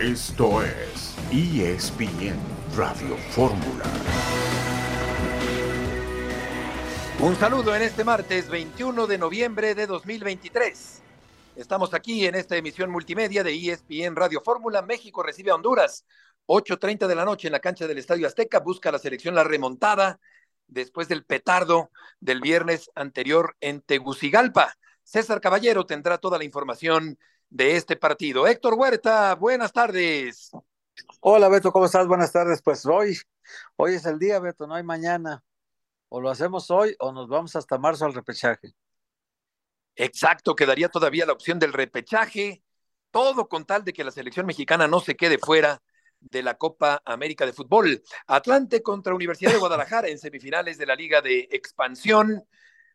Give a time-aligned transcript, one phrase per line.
[0.00, 2.38] Esto es ESPN
[2.74, 3.84] Radio Fórmula.
[7.18, 11.02] Un saludo en este martes 21 de noviembre de 2023.
[11.54, 14.80] Estamos aquí en esta emisión multimedia de ESPN Radio Fórmula.
[14.80, 16.06] México recibe a Honduras.
[16.46, 18.60] 8.30 de la noche en la cancha del Estadio Azteca.
[18.60, 20.18] Busca la selección la remontada
[20.66, 21.90] después del petardo
[22.20, 24.78] del viernes anterior en Tegucigalpa.
[25.02, 27.18] César Caballero tendrá toda la información
[27.50, 28.46] de este partido.
[28.46, 30.52] Héctor Huerta, buenas tardes.
[31.20, 32.06] Hola Beto, ¿cómo estás?
[32.06, 32.62] Buenas tardes.
[32.62, 33.18] Pues hoy,
[33.76, 35.44] hoy es el día, Beto, no hay mañana.
[36.08, 38.74] O lo hacemos hoy o nos vamos hasta marzo al repechaje.
[39.96, 42.62] Exacto, quedaría todavía la opción del repechaje,
[43.10, 45.82] todo con tal de que la selección mexicana no se quede fuera
[46.20, 48.02] de la Copa América de Fútbol.
[48.26, 52.44] Atlante contra Universidad de Guadalajara en semifinales de la Liga de Expansión.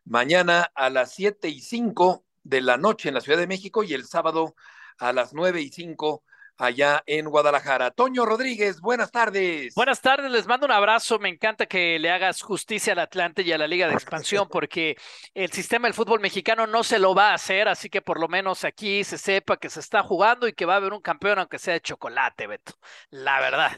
[0.05, 3.94] Mañana a las siete y cinco de la noche en la Ciudad de México y
[3.94, 4.55] el sábado
[4.99, 6.23] a las nueve y cinco
[6.58, 7.91] allá en Guadalajara.
[7.91, 9.74] Toño Rodríguez, buenas tardes.
[9.76, 11.20] Buenas tardes, les mando un abrazo.
[11.20, 14.96] Me encanta que le hagas justicia al Atlante y a la Liga de Expansión, porque
[15.34, 18.27] el sistema del fútbol mexicano no se lo va a hacer, así que por lo
[18.27, 21.40] menos aquí se sepa que se está jugando y que va a haber un campeón,
[21.40, 22.73] aunque sea de chocolate, Beto.
[23.10, 23.77] La verdad.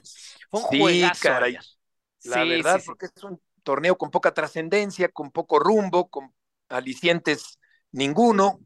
[0.51, 1.57] un sí, caray.
[2.25, 6.33] La verdad, porque es un torneo con poca trascendencia, con poco rumbo, con
[6.69, 7.59] alicientes
[7.97, 8.61] ninguno,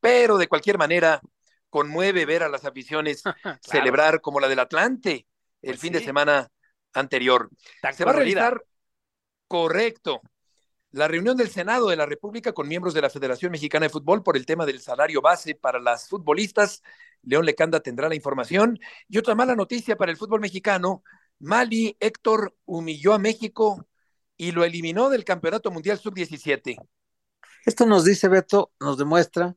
[0.00, 1.20] pero de cualquier manera
[1.70, 3.22] conmueve ver a las aficiones
[3.60, 5.26] celebrar como la del Atlante
[5.62, 6.48] el Pues fin de semana
[6.92, 7.50] anterior.
[7.80, 8.62] Tan Se va a realizar,
[9.48, 10.20] correcto,
[10.90, 14.22] la reunión del Senado de la República con miembros de la Federación Mexicana de Fútbol
[14.22, 16.82] por el tema del salario base para las futbolistas.
[17.22, 18.78] León Lecanda tendrá la información.
[19.08, 21.02] Y otra mala noticia para el fútbol mexicano,
[21.40, 23.88] Mali Héctor humilló a México
[24.36, 26.76] y lo eliminó del Campeonato Mundial Sub-17.
[27.64, 29.56] Esto nos dice, Beto, nos demuestra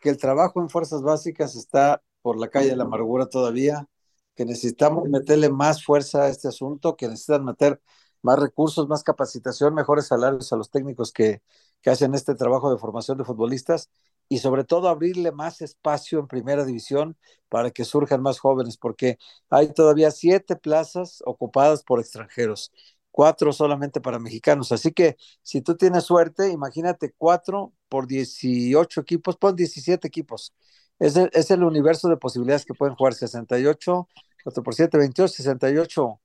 [0.00, 3.88] que el trabajo en fuerzas básicas está por la calle de la amargura todavía,
[4.36, 7.80] que necesitamos meterle más fuerza a este asunto, que necesitan meter
[8.22, 11.42] más recursos, más capacitación, mejores salarios a los técnicos que,
[11.82, 13.90] que hacen este trabajo de formación de futbolistas
[14.28, 17.16] y sobre todo abrirle más espacio en primera división
[17.48, 19.18] para que surjan más jóvenes, porque
[19.50, 22.72] hay todavía siete plazas ocupadas por extranjeros,
[23.10, 24.72] cuatro solamente para mexicanos.
[24.72, 30.54] Así que si tú tienes suerte, imagínate cuatro por 18 equipos, pon 17 equipos.
[30.98, 34.08] Es el, es el universo de posibilidades que pueden jugar 68,
[34.44, 36.20] 4 por 7, 28, 68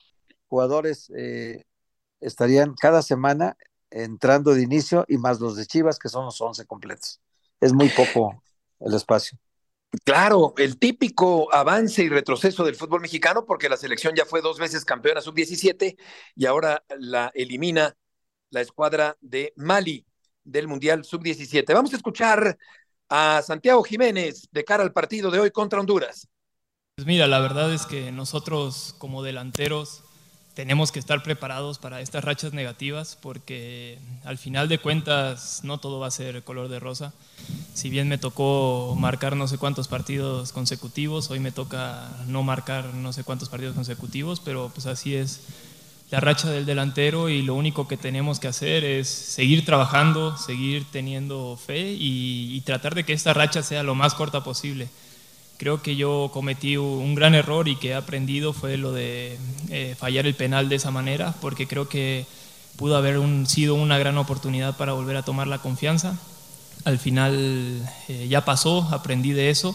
[0.48, 1.64] jugadores eh,
[2.22, 3.58] estarían cada semana
[3.90, 7.22] entrando de inicio y más los de Chivas, que son los 11 completos.
[7.60, 8.44] Es muy poco
[8.80, 9.38] el espacio.
[10.04, 14.58] Claro, el típico avance y retroceso del fútbol mexicano, porque la selección ya fue dos
[14.58, 15.96] veces campeona sub-17
[16.36, 17.96] y ahora la elimina
[18.50, 20.06] la escuadra de Mali
[20.44, 21.74] del Mundial sub-17.
[21.74, 22.58] Vamos a escuchar
[23.10, 26.28] a Santiago Jiménez de cara al partido de hoy contra Honduras.
[26.96, 30.03] Pues mira, la verdad es que nosotros como delanteros
[30.54, 36.00] tenemos que estar preparados para estas rachas negativas porque al final de cuentas no todo
[36.00, 37.14] va a ser color de rosa.
[37.74, 42.94] Si bien me tocó marcar no sé cuántos partidos consecutivos, hoy me toca no marcar
[42.94, 45.42] no sé cuántos partidos consecutivos, pero pues así es
[46.12, 50.86] la racha del delantero y lo único que tenemos que hacer es seguir trabajando, seguir
[50.92, 54.88] teniendo fe y, y tratar de que esta racha sea lo más corta posible
[55.64, 59.38] creo que yo cometí un gran error y que he aprendido fue lo de
[59.70, 62.26] eh, fallar el penal de esa manera, porque creo que
[62.76, 66.20] pudo haber un, sido una gran oportunidad para volver a tomar la confianza.
[66.84, 69.74] Al final eh, ya pasó, aprendí de eso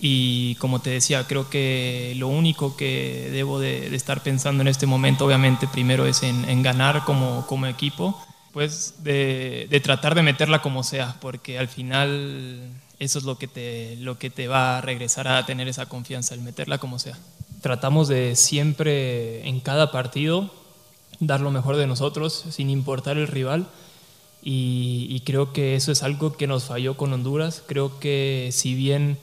[0.00, 4.68] y como te decía, creo que lo único que debo de, de estar pensando en
[4.68, 8.18] este momento, obviamente, primero es en, en ganar como, como equipo,
[8.54, 13.46] pues de, de tratar de meterla como sea, porque al final eso es lo que,
[13.46, 17.18] te, lo que te va a regresar a tener esa confianza, el meterla como sea.
[17.60, 20.50] Tratamos de siempre, en cada partido,
[21.20, 23.68] dar lo mejor de nosotros, sin importar el rival.
[24.42, 27.62] Y, y, creo que eso es algo que nos falló con Honduras.
[27.66, 29.18] Creo que si bien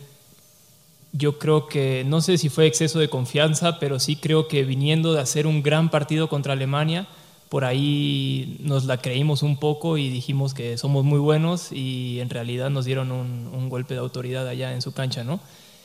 [1.17, 5.13] yo creo que, no sé si fue exceso de confianza, pero sí creo que viniendo
[5.13, 7.07] de hacer un gran partido contra Alemania,
[7.49, 12.29] por ahí nos la creímos un poco y dijimos que somos muy buenos y en
[12.29, 15.39] realidad nos dieron un, un, golpe de autoridad allá en su cancha, ¿no?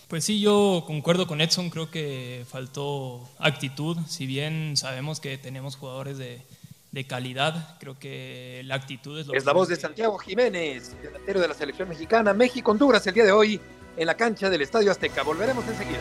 [0.09, 5.77] Pues sí, yo concuerdo con Edson, creo que faltó actitud, si bien sabemos que tenemos
[5.77, 6.43] jugadores de,
[6.93, 11.41] de calidad, creo que la actitud es lo Es la voz de Santiago Jiménez, delantero
[11.41, 13.61] de la selección mexicana, México-Honduras el día de hoy
[13.97, 15.23] en la cancha del Estadio Azteca.
[15.23, 16.01] Volveremos enseguida.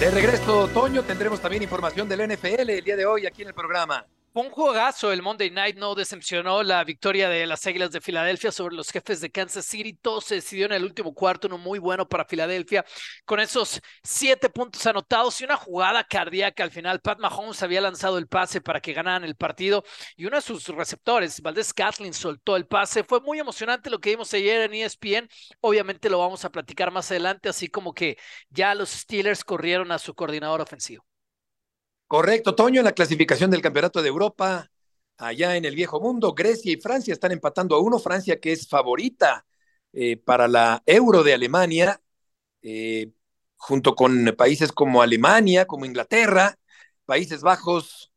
[0.00, 3.54] De regreso, Toño, tendremos también información del NFL el día de hoy aquí en el
[3.54, 4.06] programa.
[4.38, 8.76] Un juegazo el Monday Night, no decepcionó la victoria de las Águilas de Filadelfia sobre
[8.76, 9.94] los jefes de Kansas City.
[9.94, 12.84] Todo se decidió en el último cuarto, uno muy bueno para Filadelfia,
[13.24, 17.00] con esos siete puntos anotados y una jugada cardíaca al final.
[17.00, 19.82] Pat Mahomes había lanzado el pase para que ganaran el partido
[20.14, 23.02] y uno de sus receptores, Valdés Catlin, soltó el pase.
[23.02, 25.28] Fue muy emocionante lo que vimos ayer en ESPN.
[25.60, 28.16] Obviamente lo vamos a platicar más adelante, así como que
[28.50, 31.07] ya los Steelers corrieron a su coordinador ofensivo.
[32.08, 34.70] Correcto, Toño, en la clasificación del Campeonato de Europa,
[35.18, 37.98] allá en el Viejo Mundo, Grecia y Francia están empatando a uno.
[37.98, 39.46] Francia, que es favorita
[39.92, 42.00] eh, para la Euro de Alemania,
[42.62, 43.12] eh,
[43.56, 46.58] junto con países como Alemania, como Inglaterra,
[47.04, 48.10] Países Bajos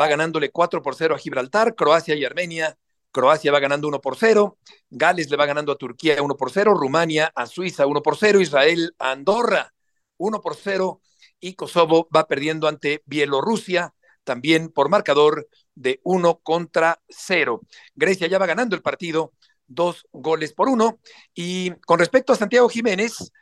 [0.00, 2.76] va ganándole 4 por 0 a Gibraltar, Croacia y Armenia.
[3.12, 4.58] Croacia va ganando 1 por 0,
[4.90, 8.40] Gales le va ganando a Turquía 1 por 0, Rumania a Suiza 1 por 0,
[8.40, 9.72] Israel a Andorra
[10.18, 11.00] 1 por 0
[11.40, 13.94] y Kosovo va perdiendo ante Bielorrusia
[14.24, 17.62] también por marcador de uno contra cero.
[17.94, 19.32] Grecia ya va ganando el partido,
[19.66, 21.00] dos goles por uno.
[21.34, 23.32] Y con respecto a Santiago Jiménez,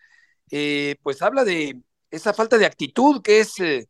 [0.51, 3.89] eh, pues habla de esa falta de actitud que es eh,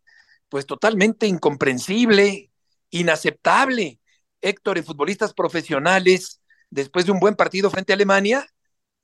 [0.48, 2.50] pues totalmente incomprensible,
[2.90, 4.00] inaceptable.
[4.40, 8.46] Héctor, en futbolistas profesionales, después de un buen partido frente a Alemania,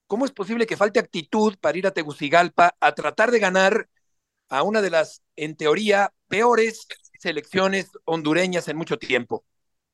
[0.07, 3.89] ¿cómo es posible que falte actitud para ir a Tegucigalpa a tratar de ganar
[4.53, 6.87] a una de las, en teoría, peores
[7.19, 9.45] selecciones hondureñas en mucho tiempo.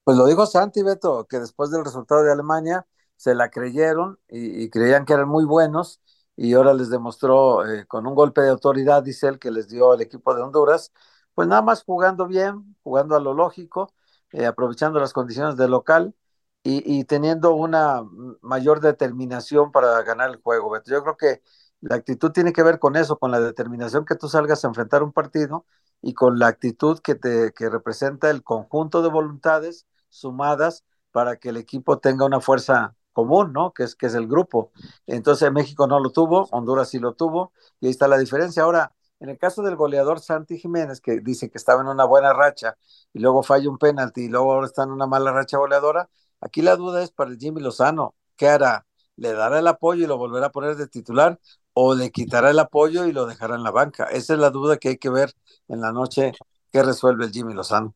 [0.03, 2.85] Pues lo dijo Santi Beto, que después del resultado de Alemania
[3.15, 6.01] se la creyeron y, creían que eran muy buenos
[6.35, 9.95] y ahora les demostró eh, con un golpe de autoridad, dice él, que les dio
[9.95, 10.93] el equipo de Honduras,
[11.35, 13.93] pues nada más jugando bien, jugando a lo lógico,
[14.33, 16.17] eh, aprovechando las condiciones del local
[16.65, 18.03] y, y, teniendo una
[18.41, 20.71] mayor determinación para ganar el juego.
[20.71, 20.91] Beto.
[20.91, 21.43] Yo creo que
[21.81, 25.03] la actitud tiene que ver con eso, con la determinación que tú salgas a enfrentar
[25.03, 25.65] un partido
[26.03, 31.51] y con la actitud que te que representa el conjunto de voluntades sumadas para que
[31.51, 33.73] el equipo tenga una fuerza común, ¿no?
[33.73, 34.73] Que es que es el grupo.
[35.07, 38.63] Entonces México no lo tuvo, Honduras sí lo tuvo y ahí está la diferencia.
[38.63, 42.33] Ahora, en el caso del goleador Santi Jiménez que dice que estaba en una buena
[42.33, 42.77] racha
[43.13, 46.09] y luego falla un penalti y luego ahora está en una mala racha goleadora,
[46.41, 48.87] aquí la duda es para el Jimmy Lozano, ¿qué hará?
[49.17, 51.41] ¿Le dará el apoyo y lo volverá a poner de titular
[51.81, 54.07] o le quitará el apoyo y lo dejará en la banca.
[54.07, 55.33] Esa es la duda que hay que ver
[55.69, 56.33] en la noche
[56.73, 57.95] que resuelve el Jimmy Lozano.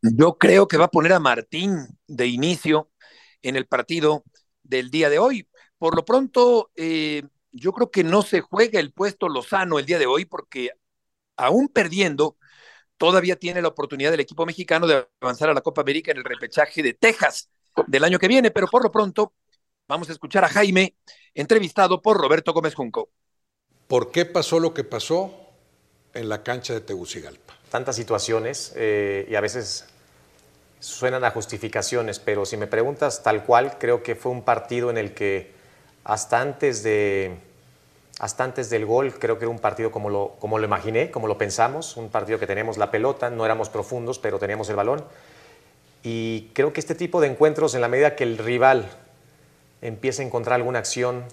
[0.00, 2.90] Yo creo que va a poner a Martín de inicio
[3.42, 4.22] en el partido
[4.62, 5.48] del día de hoy.
[5.78, 9.98] Por lo pronto, eh, yo creo que no se juega el puesto Lozano el día
[9.98, 10.70] de hoy porque
[11.36, 12.36] aún perdiendo,
[12.98, 16.24] todavía tiene la oportunidad del equipo mexicano de avanzar a la Copa América en el
[16.24, 17.50] repechaje de Texas
[17.88, 19.34] del año que viene, pero por lo pronto
[19.88, 20.94] vamos a escuchar a Jaime
[21.34, 23.08] entrevistado por Roberto Gómez Junco.
[23.88, 25.32] ¿Por qué pasó lo que pasó
[26.14, 27.54] en la cancha de Tegucigalpa?
[27.70, 29.86] Tantas situaciones eh, y a veces
[30.80, 34.98] suenan a justificaciones, pero si me preguntas tal cual, creo que fue un partido en
[34.98, 35.52] el que
[36.04, 37.36] hasta antes de
[38.18, 41.26] hasta antes del gol, creo que era un partido como lo, como lo imaginé, como
[41.26, 45.04] lo pensamos, un partido que teníamos la pelota, no éramos profundos, pero teníamos el balón.
[46.04, 48.88] Y creo que este tipo de encuentros, en la medida que el rival
[49.82, 51.24] empieza a encontrar alguna acción,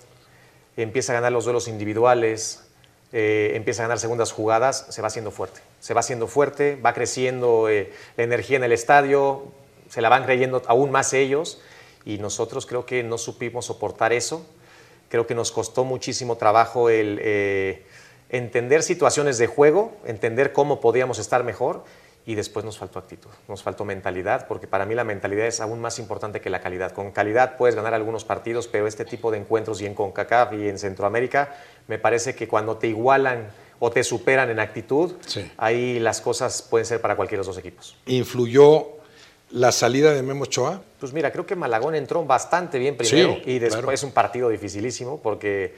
[0.76, 2.66] empieza a ganar los duelos individuales,
[3.12, 5.62] eh, empieza a ganar segundas jugadas, se va haciendo fuerte.
[5.80, 9.46] Se va haciendo fuerte, va creciendo eh, la energía en el estadio,
[9.90, 11.62] se la van creyendo aún más ellos
[12.06, 14.46] y nosotros creo que no supimos soportar eso.
[15.10, 17.84] Creo que nos costó muchísimo trabajo el eh,
[18.30, 21.84] entender situaciones de juego, entender cómo podíamos estar mejor
[22.30, 25.82] y después nos faltó actitud, nos faltó mentalidad, porque para mí la mentalidad es aún
[25.82, 26.92] más importante que la calidad.
[26.92, 30.70] Con calidad puedes ganar algunos partidos, pero este tipo de encuentros y en CONCACAF y
[30.70, 31.56] en Centroamérica,
[31.88, 35.14] me parece que cuando te igualan o te superan en actitud,
[35.58, 37.98] ahí las cosas pueden ser para cualquiera de los dos equipos.
[38.06, 38.90] ¿Influyó
[39.50, 40.84] la salida de Memo Ochoa?
[41.00, 45.20] Pues mira, creo que Malagón entró bastante bien primero y después es un partido dificilísimo
[45.20, 45.74] porque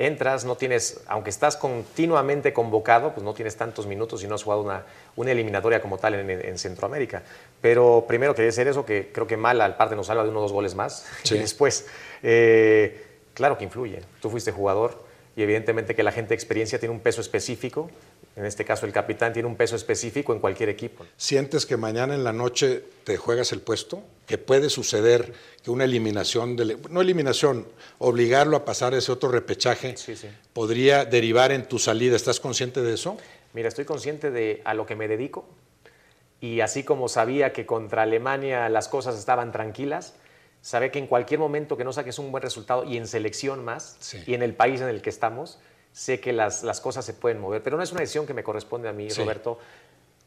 [0.00, 4.42] entras, no tienes, aunque estás continuamente convocado, pues no tienes tantos minutos y no has
[4.42, 7.22] jugado una, una eliminatoria como tal en, Centroamérica.
[7.60, 10.38] Pero primero quería decir eso, que creo que mal al parte nos salva de uno
[10.38, 11.06] o dos goles más.
[11.30, 11.86] Y después,
[12.22, 13.04] eh,
[13.34, 14.00] claro que influye.
[14.22, 15.04] Tú fuiste jugador
[15.36, 17.90] y evidentemente que la gente de experiencia tiene un peso específico.
[18.36, 21.04] En este caso, el capitán tiene un peso específico en cualquier equipo.
[21.16, 24.02] ¿Sientes que mañana en la noche te juegas el puesto?
[24.26, 25.32] ¿Que puede suceder
[25.62, 27.66] que una eliminación, de, no eliminación,
[27.98, 29.96] obligarlo a pasar ese otro repechaje
[30.52, 32.14] podría derivar en tu salida?
[32.14, 33.18] ¿Estás consciente de eso?
[33.52, 35.44] Mira, estoy consciente de a lo que me dedico
[36.40, 40.14] y así como sabía que contra Alemania las cosas estaban tranquilas,
[40.62, 44.14] sabe que en cualquier momento que no saques un buen resultado y en selección más
[44.26, 45.58] y en el país en el que estamos,
[45.92, 48.42] sé que las, las, cosas se pueden mover, pero no es una decisión que me
[48.42, 49.58] corresponde a mí, Roberto.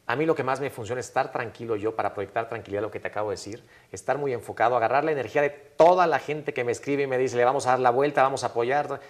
[0.06, 2.90] A mí lo que más me funciona es estar tranquilo yo para proyectar tranquilidad, lo
[2.90, 6.52] que te acabo de decir, estar muy enfocado, agarrar la energía de toda la gente
[6.52, 9.00] que me escribe y me dice, le vamos a dar la vuelta, vamos a apoyar.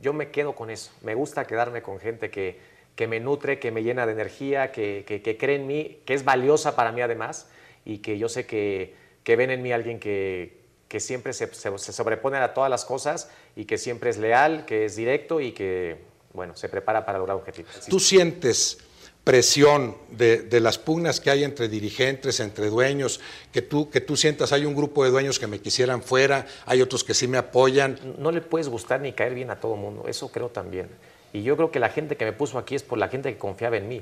[0.00, 0.92] Yo me quedo con eso.
[1.02, 2.60] Me gusta quedarme con gente que,
[2.94, 6.24] que me nutre, que me llena de energía, que, que, cree en mí, que es
[6.24, 7.50] valiosa para mí además
[7.84, 8.94] y que yo sé que,
[9.24, 10.63] que ven en mí alguien que,
[10.94, 14.64] que siempre se, se, se, sobrepone a todas las cosas y que siempre es leal,
[14.64, 15.96] que es directo y que,
[16.32, 17.72] bueno, se prepara para lograr objetivos.
[17.88, 18.78] ¿Tú sientes
[19.24, 23.20] presión de, de, las pugnas que hay entre dirigentes, entre dueños,
[23.52, 26.80] que tú, que tú sientas, hay un grupo de dueños que me quisieran fuera, hay
[26.80, 27.98] otros que sí me apoyan?
[28.16, 30.88] No le puedes gustar ni caer bien a todo mundo, eso creo también.
[31.32, 33.38] Y yo creo que la gente que me puso aquí es por la gente que
[33.38, 34.00] confiaba en mí.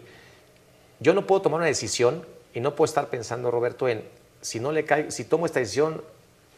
[1.01, 4.05] Yo no puedo tomar una decisión y no puedo estar pensando, Roberto, en
[4.43, 6.03] si no le cae, si tomo esta decisión,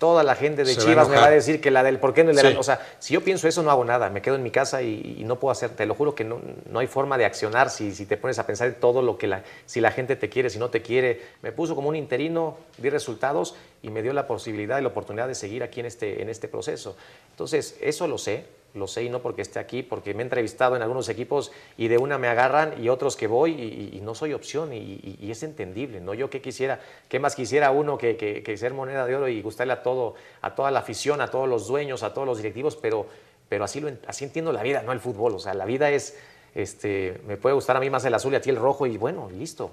[0.04, 2.30] toda la gente de Chivas me va a decir que la del por qué no
[2.30, 4.10] le O sea, si yo pienso eso, no hago nada.
[4.10, 5.70] Me quedo en mi casa y, no puedo hacer.
[5.70, 8.44] Te lo juro que no, no hay forma de accionar si, si, te pones a
[8.44, 9.44] pensar en todo lo que la.
[9.64, 11.22] Si la gente te quiere, si no te quiere.
[11.40, 15.26] Me puso como un interino, di resultados y me dio la posibilidad y la oportunidad
[15.26, 16.98] de seguir aquí en este, en este proceso.
[17.30, 18.44] Entonces, eso lo sé
[18.74, 21.88] lo sé y no porque esté aquí, porque me he entrevistado en algunos equipos y
[21.88, 26.00] de una me agarran y otros que voy y, no soy opción y, es entendible,
[26.00, 26.12] ¿no?
[26.12, 29.82] Yo qué quisiera, qué más quisiera uno que, ser moneda de oro y gustarle a
[29.82, 33.06] todo, a toda la afición, a todos los dueños, a todos los directivos, pero,
[33.48, 36.18] pero así, lo, así entiendo la vida, no el fútbol, o sea, la vida es,
[36.54, 38.98] este, me puede gustar a mí más el azul y a ti el rojo y
[38.98, 39.70] bueno, listo.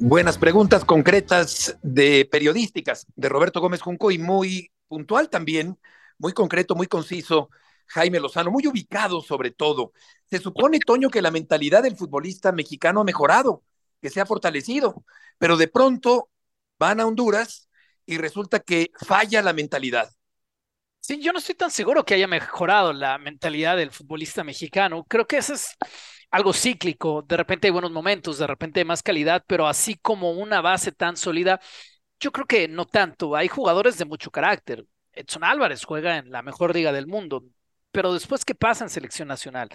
[0.00, 5.78] Buenas preguntas concretas de periodísticas de Roberto Gómez Junco y muy puntual también,
[6.18, 7.50] muy concreto, muy conciso,
[7.86, 9.92] Jaime Lozano, muy ubicado sobre todo.
[10.30, 13.64] Se supone, Toño, que la mentalidad del futbolista mexicano ha mejorado,
[14.00, 15.04] que se ha fortalecido,
[15.38, 16.30] pero de pronto
[16.78, 17.68] van a Honduras
[18.06, 20.10] y resulta que falla la mentalidad.
[21.00, 25.04] Sí, yo no estoy tan seguro que haya mejorado la mentalidad del futbolista mexicano.
[25.08, 25.76] Creo que eso es
[26.30, 27.22] algo cíclico.
[27.22, 30.92] De repente hay buenos momentos, de repente hay más calidad, pero así como una base
[30.92, 31.60] tan sólida,
[32.20, 33.36] yo creo que no tanto.
[33.36, 34.86] Hay jugadores de mucho carácter.
[35.12, 37.44] Edson Álvarez juega en la mejor liga del mundo,
[37.90, 39.68] pero después, ¿qué pasa en selección nacional?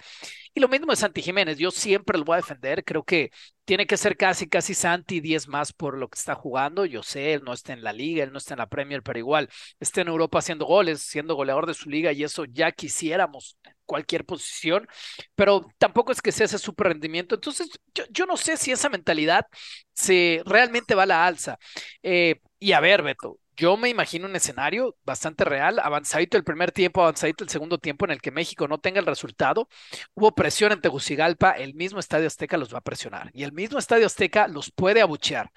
[0.54, 3.30] Y lo mismo de Santi Jiménez, yo siempre lo voy a defender, creo que
[3.64, 7.34] tiene que ser casi, casi Santi 10 más por lo que está jugando, yo sé,
[7.34, 9.48] él no está en la liga, él no está en la Premier, pero igual
[9.80, 14.24] está en Europa haciendo goles, siendo goleador de su liga y eso ya quisiéramos cualquier
[14.24, 14.86] posición,
[15.34, 18.88] pero tampoco es que sea ese super rendimiento, entonces yo, yo no sé si esa
[18.88, 19.46] mentalidad
[19.92, 21.58] se realmente va a la alza.
[22.02, 26.72] Eh, y a ver, Beto, yo me imagino un escenario bastante real, avanzadito el primer
[26.72, 29.68] tiempo, avanzadito el segundo tiempo en el que México no tenga el resultado.
[30.14, 33.78] Hubo presión en Tegucigalpa, el mismo Estadio Azteca los va a presionar y el mismo
[33.78, 35.50] Estadio Azteca los puede abuchear.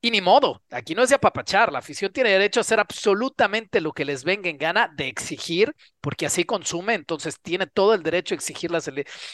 [0.00, 3.80] Y ni modo, aquí no es de apapachar, la afición tiene derecho a hacer absolutamente
[3.80, 8.02] lo que les venga en gana de exigir, porque así consume, entonces tiene todo el
[8.02, 8.78] derecho a, exigirle,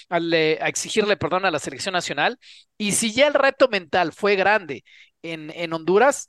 [0.09, 2.39] a exigirle perdón, a la selección nacional.
[2.79, 4.85] Y si ya el reto mental fue grande
[5.23, 6.29] en, en Honduras,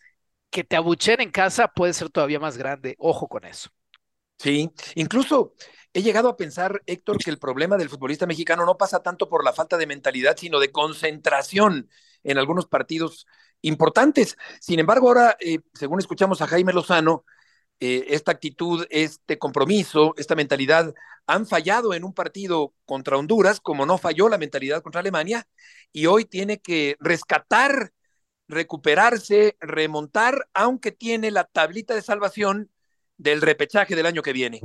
[0.54, 2.96] que te abuchen en casa puede ser todavía más grande.
[3.00, 3.72] Ojo con eso.
[4.38, 5.56] Sí, incluso
[5.94, 9.44] he llegado a pensar, Héctor, que el problema del futbolista mexicano no pasa tanto por
[9.44, 11.90] la falta de mentalidad, sino de concentración
[12.24, 13.26] en algunos partidos
[13.62, 14.38] importantes.
[14.62, 17.26] Sin embargo, ahora, eh, según escuchamos a Jaime Lozano,
[17.80, 20.94] eh, esta actitud, este compromiso, esta mentalidad
[21.26, 25.48] han fallado en un partido contra Honduras, como no falló la mentalidad contra Alemania,
[25.92, 27.92] y hoy tiene que rescatar
[28.48, 32.70] recuperarse, remontar, aunque tiene la tablita de salvación
[33.18, 34.62] del repechaje del año que viene.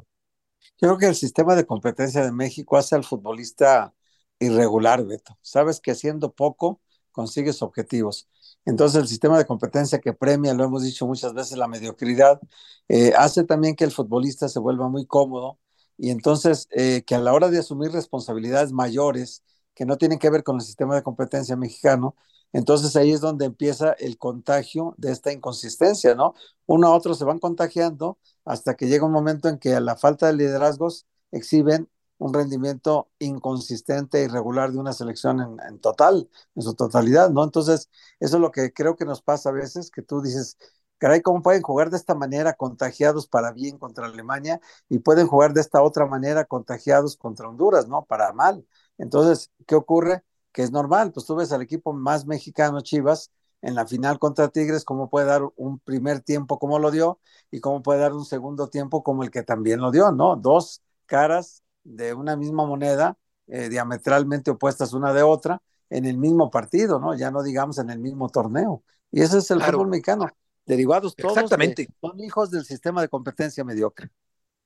[0.78, 3.94] Creo que el sistema de competencia de México hace al futbolista
[4.38, 5.38] irregular, Beto.
[5.42, 6.80] Sabes que haciendo poco
[7.12, 8.28] consigues objetivos.
[8.64, 12.40] Entonces el sistema de competencia que premia, lo hemos dicho muchas veces, la mediocridad,
[12.88, 15.58] eh, hace también que el futbolista se vuelva muy cómodo
[15.97, 19.42] y entonces eh, que a la hora de asumir responsabilidades mayores
[19.75, 22.14] que no tienen que ver con el sistema de competencia mexicano,
[22.52, 26.35] entonces ahí es donde empieza el contagio de esta inconsistencia, ¿no?
[26.67, 29.97] Uno a otro se van contagiando hasta que llega un momento en que a la
[29.97, 31.88] falta de liderazgos exhiben
[32.19, 37.45] un rendimiento inconsistente, irregular de una selección en, total, en su totalidad, ¿no?
[37.45, 37.88] Entonces,
[38.19, 40.59] eso es lo que creo que nos pasa a veces, que tú dices,
[40.99, 45.52] caray, ¿cómo pueden jugar de esta manera contagiados para bien contra Alemania y pueden jugar
[45.52, 48.05] de esta otra manera contagiados contra Honduras, ¿no?
[48.05, 48.67] Para mal.
[48.99, 50.25] Entonces, ¿qué ocurre?
[50.52, 53.31] Que es normal, pues tú ves al equipo más mexicano, Chivas,
[53.62, 57.19] en la final contra Tigres, cómo puede dar un primer tiempo como lo dio
[57.50, 60.37] y cómo puede dar un segundo tiempo como el que también lo dio, ¿no?
[60.37, 66.50] Dos caras de una misma moneda, eh, diametralmente opuestas una de otra, en el mismo
[66.50, 67.14] partido, ¿no?
[67.14, 68.83] Ya no digamos en el mismo torneo.
[69.11, 70.28] Y ese es el fútbol mexicano.
[70.67, 71.88] Derivados todos Exactamente.
[72.00, 74.11] son hijos del sistema de competencia mediocre.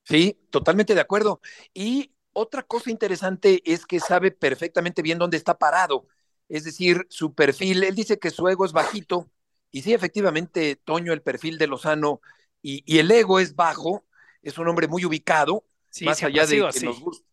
[0.05, 1.41] Sí, totalmente de acuerdo.
[1.73, 6.07] Y otra cosa interesante es que sabe perfectamente bien dónde está parado.
[6.49, 9.31] Es decir, su perfil, él dice que su ego es bajito,
[9.71, 12.21] y sí, efectivamente, Toño, el perfil de Lozano
[12.61, 14.05] y, y el ego es bajo,
[14.43, 16.85] es un hombre muy ubicado, Sí, más allá de que así.
[16.85, 17.27] nos guste.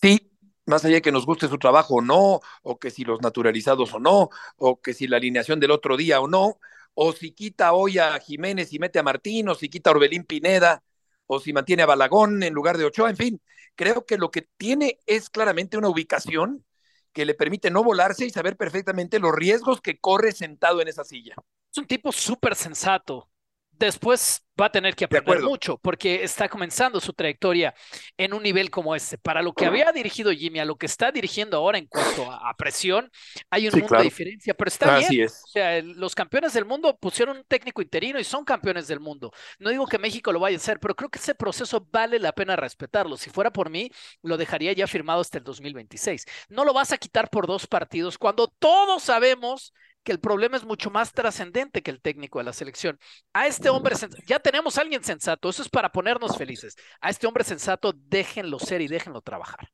[0.00, 0.30] Sí,
[0.66, 3.92] más allá de que nos guste su trabajo o no, o que si los naturalizados
[3.94, 6.58] o no, o que si la alineación del otro día o no,
[6.94, 10.24] o si quita hoy a Jiménez y mete a Martín, o si quita a Orbelín
[10.24, 10.82] Pineda,
[11.26, 13.40] o si mantiene a Balagón en lugar de Ochoa, en fin,
[13.74, 16.64] creo que lo que tiene es claramente una ubicación
[17.12, 21.04] que le permite no volarse y saber perfectamente los riesgos que corre sentado en esa
[21.04, 21.36] silla.
[21.70, 23.30] Es un tipo súper sensato.
[23.76, 27.74] Después va a tener que De aprender mucho porque está comenzando su trayectoria
[28.16, 29.18] en un nivel como este.
[29.18, 32.48] Para lo que había dirigido Jimmy, a lo que está dirigiendo ahora en cuanto a,
[32.50, 33.10] a presión,
[33.50, 34.02] hay un Sí, mundo claro.
[34.02, 35.18] de diferencia, pero está Así bien.
[35.18, 35.42] es.
[35.42, 39.32] O sea, los campeones del mundo pusieron un técnico interino y son campeones del mundo.
[39.58, 42.32] No digo que México lo vaya a hacer, pero creo que ese proceso vale la
[42.32, 43.16] pena respetarlo.
[43.16, 43.90] Si fuera por mí,
[44.22, 46.24] lo dejaría ya firmado hasta el 2026.
[46.48, 49.72] No lo vas a quitar por dos partidos cuando todos sabemos
[50.04, 52.98] que el problema es mucho más trascendente que el técnico de la selección.
[53.32, 53.96] A este hombre,
[54.26, 56.76] ya tenemos a alguien sensato, eso es para ponernos felices.
[57.00, 59.70] A este hombre sensato, déjenlo ser y déjenlo trabajar.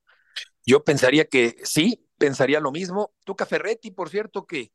[0.64, 3.12] Yo pensaría que sí, pensaría lo mismo.
[3.24, 4.72] Tuca Ferretti, por cierto, que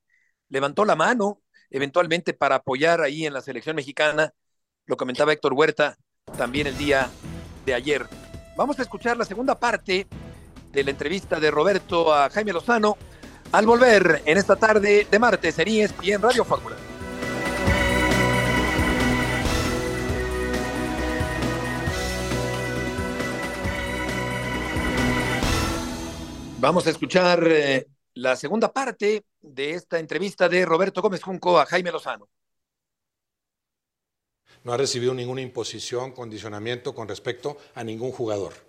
[0.49, 4.33] levantó la mano eventualmente para apoyar ahí en la selección mexicana.
[4.85, 5.97] Lo comentaba Héctor Huerta
[6.37, 7.09] también el día
[7.65, 8.05] de ayer.
[8.57, 10.07] Vamos a escuchar la segunda parte
[10.71, 12.97] de la entrevista de Roberto a Jaime Lozano
[13.55, 16.75] al volver en esta tarde de martes en ESPN Radio Fórmula.
[26.59, 31.65] Vamos a escuchar eh, la segunda parte de esta entrevista de Roberto Gómez Junco a
[31.65, 32.27] Jaime Lozano.
[34.65, 38.64] No ha recibido ninguna imposición, condicionamiento con respecto a ningún jugador.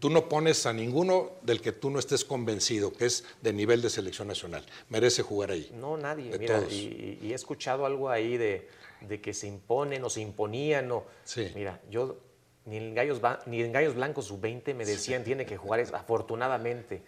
[0.00, 3.82] Tú no pones a ninguno del que tú no estés convencido que es de nivel
[3.82, 4.64] de selección nacional.
[4.88, 5.70] Merece jugar ahí.
[5.78, 6.30] No, nadie.
[6.30, 6.72] De Mira, todos.
[6.72, 8.68] y, he escuchado algo ahí de,
[9.02, 10.90] de que se imponen o se imponían.
[10.92, 11.50] O, Sí.
[11.54, 12.18] Mira, yo
[12.66, 17.02] ni en Gallos, ni en Gallos Blancos sub-20 me decían tiene que jugar, afortunadamente.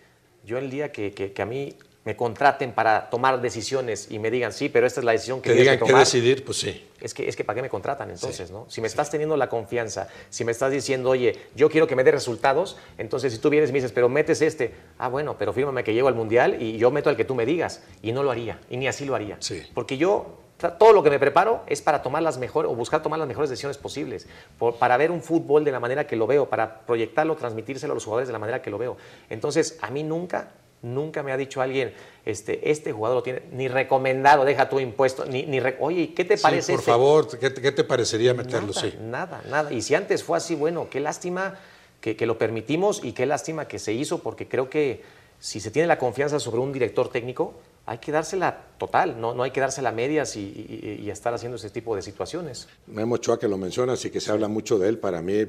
[0.45, 4.31] Yo el día que, que- que a mí me contraten para tomar decisiones y me
[4.31, 5.99] digan, sí, pero esta es la decisión que tienes digan que tomar.
[6.05, 6.87] decidir, pues sí.
[7.01, 8.51] Es que, es que ¿para qué me contratan entonces?
[8.53, 8.65] ¿no?
[8.69, 12.05] Si me estás teniendo la confianza, si me estás diciendo, oye, yo quiero que me
[12.05, 15.53] dé resultados, entonces si tú vienes y me dices, pero metes este, ah, bueno, pero
[15.53, 17.83] fírmame que llego al Mundial y yo meto al que tú me digas.
[18.03, 19.37] Y no lo haría, y ni así lo haría.
[19.41, 19.65] Sí.
[19.75, 20.39] Porque yo,
[20.79, 23.51] todo lo que me preparo es para tomar las mejores, o buscar tomar las mejores
[23.51, 24.29] decisiones posibles,
[24.61, 27.95] por- para ver un fútbol de la manera que lo veo, para proyectarlo, transmitírselo a
[27.95, 28.97] los jugadores de la manera que lo veo.
[29.29, 30.53] Entonces, a mí nunca...
[30.87, 31.93] Nunca me ha dicho alguien,
[32.25, 36.37] este, este jugador lo tiene, ni recomendado, deja tu impuesto, ni, ni oye, ¿qué te
[36.37, 36.91] Sí, parece por este?
[36.93, 38.69] favor, ¿qué, te- qué te parecería meterlo?
[38.69, 38.95] Nada, Sí.
[39.01, 39.73] nada, nada.
[39.73, 41.59] Y si antes fue así, bueno, qué lástima
[42.01, 45.03] que, que lo permitimos y qué lástima que se hizo, porque creo que
[45.41, 49.43] si se tiene la confianza sobre un director técnico, hay que dársela total, no, no
[49.43, 52.69] hay que dársela a medias y, y- y estar haciendo ese tipo de situaciones.
[52.87, 55.47] Memo Ochoa, que lo mencionas y que se habla mucho de él, para mí,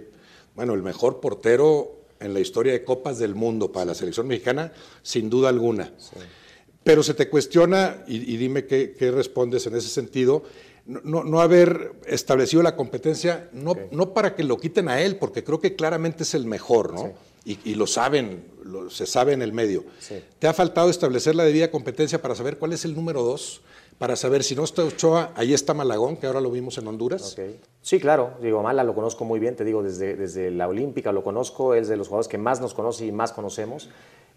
[0.55, 4.71] bueno, el mejor portero en la historia de Copas del Mundo para la selección mexicana,
[5.01, 5.91] sin duda alguna.
[6.83, 10.43] Pero se te cuestiona, y, y dime qué, qué respondes en ese sentido,
[10.85, 15.59] no, haber establecido la competencia, no, no para que lo quiten a él, porque creo
[15.59, 17.13] que claramente es el mejor, ¿no?
[17.43, 19.83] Y, y lo saben, lo- se sabe en el medio.
[19.99, 20.15] Sí.
[20.39, 23.61] ¿Te ha faltado establecer la debida competencia para saber cuál es el número dos?
[23.97, 27.35] Para saber si no está Ochoa, ahí está Malagón, que ahora lo vimos en Honduras.
[27.81, 31.23] Sí, claro, digo, Mala lo conozco muy bien, te digo, desde, desde la Olímpica lo
[31.23, 33.89] conozco, es de los jugadores que más nos conoce y más conocemos,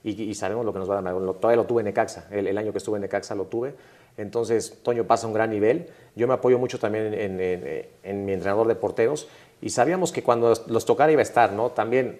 [0.02, 1.14] y, sabemos lo que nos va a dar.
[1.14, 3.74] Lo- Todavía lo tuve en Necaxa, el, año que estuve en Necaxa lo tuve,
[4.16, 8.24] entonces Toño pasa un gran nivel, yo me apoyo mucho también en, en- en- en
[8.24, 9.28] mi entrenador de porteros,
[9.60, 11.68] y sabíamos que cuando los tocara iba a estar, ¿no?
[11.72, 12.18] También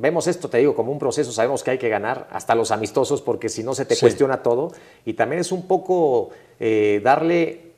[0.00, 3.20] vemos esto, te digo, como un proceso, sabemos que hay que ganar, hasta los amistosos,
[3.22, 4.00] porque si no se te Sí.
[4.00, 4.72] cuestiona todo,
[5.04, 7.70] y también es un poco eh, darle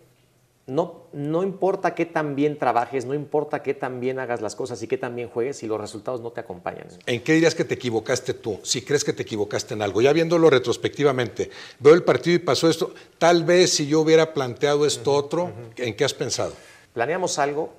[0.65, 4.81] no, no importa qué tan bien trabajes, no importa qué tan bien hagas las cosas
[4.83, 6.87] y qué tan bien juegues si los resultados no te acompañan.
[7.07, 8.61] ¿En qué dirías que te equivocaste tú?
[8.63, 12.71] Si crees que te equivocaste en algo, ya viéndolo retrospectivamente, veo el partido y pasó
[12.71, 16.53] esto, tal vez si yo hubiera planteado esto otro, ¿en qué has pensado?
[16.93, 17.73] Planeamos algo,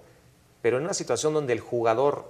[0.61, 2.25] pero en una situación donde el jugador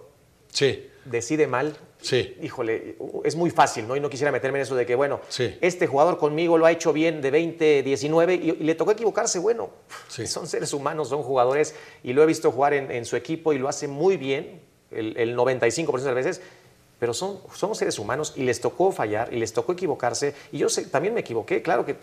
[0.52, 3.96] Sí, decide mal, sí, híjole, es muy fácil, ¿no?
[3.96, 5.56] Y no quisiera meterme en eso de que, bueno, Sí.
[5.62, 9.40] este jugador conmigo lo ha hecho bien de 20, 19 y, y le tocó equivocarse,
[9.40, 9.70] bueno,
[10.08, 10.26] Sí.
[10.28, 13.58] son seres humanos, son jugadores y lo he visto jugar en, en su equipo y
[13.60, 14.62] lo hace muy bien,
[14.92, 16.42] el, el 95% de las veces,
[17.04, 20.34] pero son, somos seres humanos y les tocó fallar y les tocó equivocarse.
[20.54, 21.98] Y yo también me equivoqué, claro que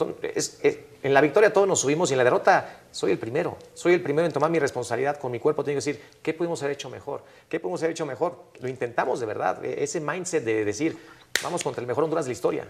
[1.03, 3.57] en la victoria todos nos subimos y en la derrota soy el primero.
[3.73, 5.65] Soy el primero en tomar mi responsabilidad con mi cuerpo.
[5.65, 7.25] Tengo que decir, ¿qué pudimos haber hecho mejor?
[7.49, 8.45] ¿Qué pudimos haber hecho mejor?
[8.61, 9.65] Lo intentamos de verdad.
[9.65, 10.99] E, ese mindset de decir,
[11.43, 12.69] vamos contra el mejor Honduras de la historia.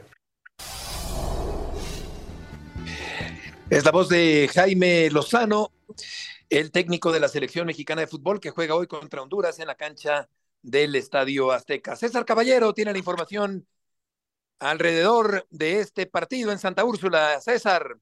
[3.70, 5.72] Es la voz de Jaime Lozano,
[6.48, 9.74] el técnico de la selección mexicana de fútbol que juega hoy contra Honduras en la
[9.74, 10.28] cancha
[10.62, 11.96] del Estadio Azteca.
[11.96, 13.66] César Caballero tiene la información
[14.58, 17.40] alrededor de este partido en Santa Úrsula.
[17.40, 17.96] César.